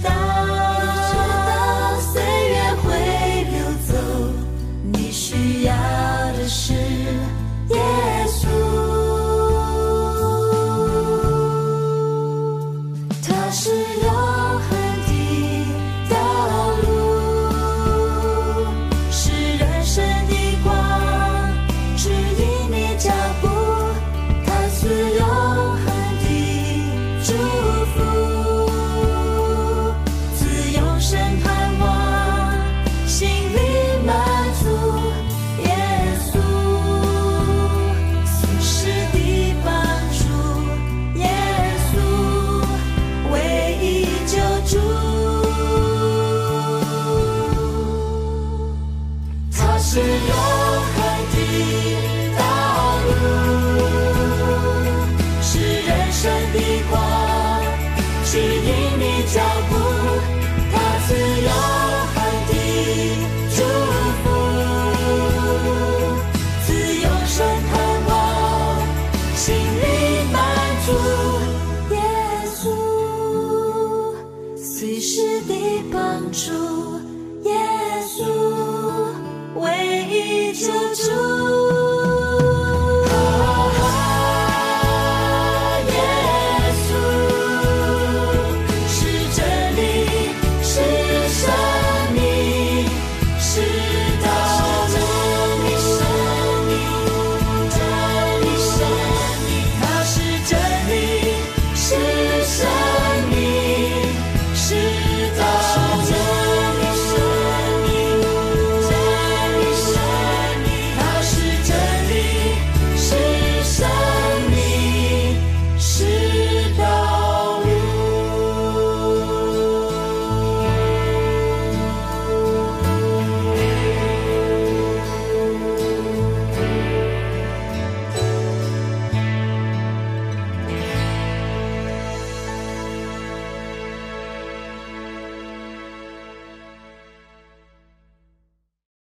[0.00, 0.37] 伝え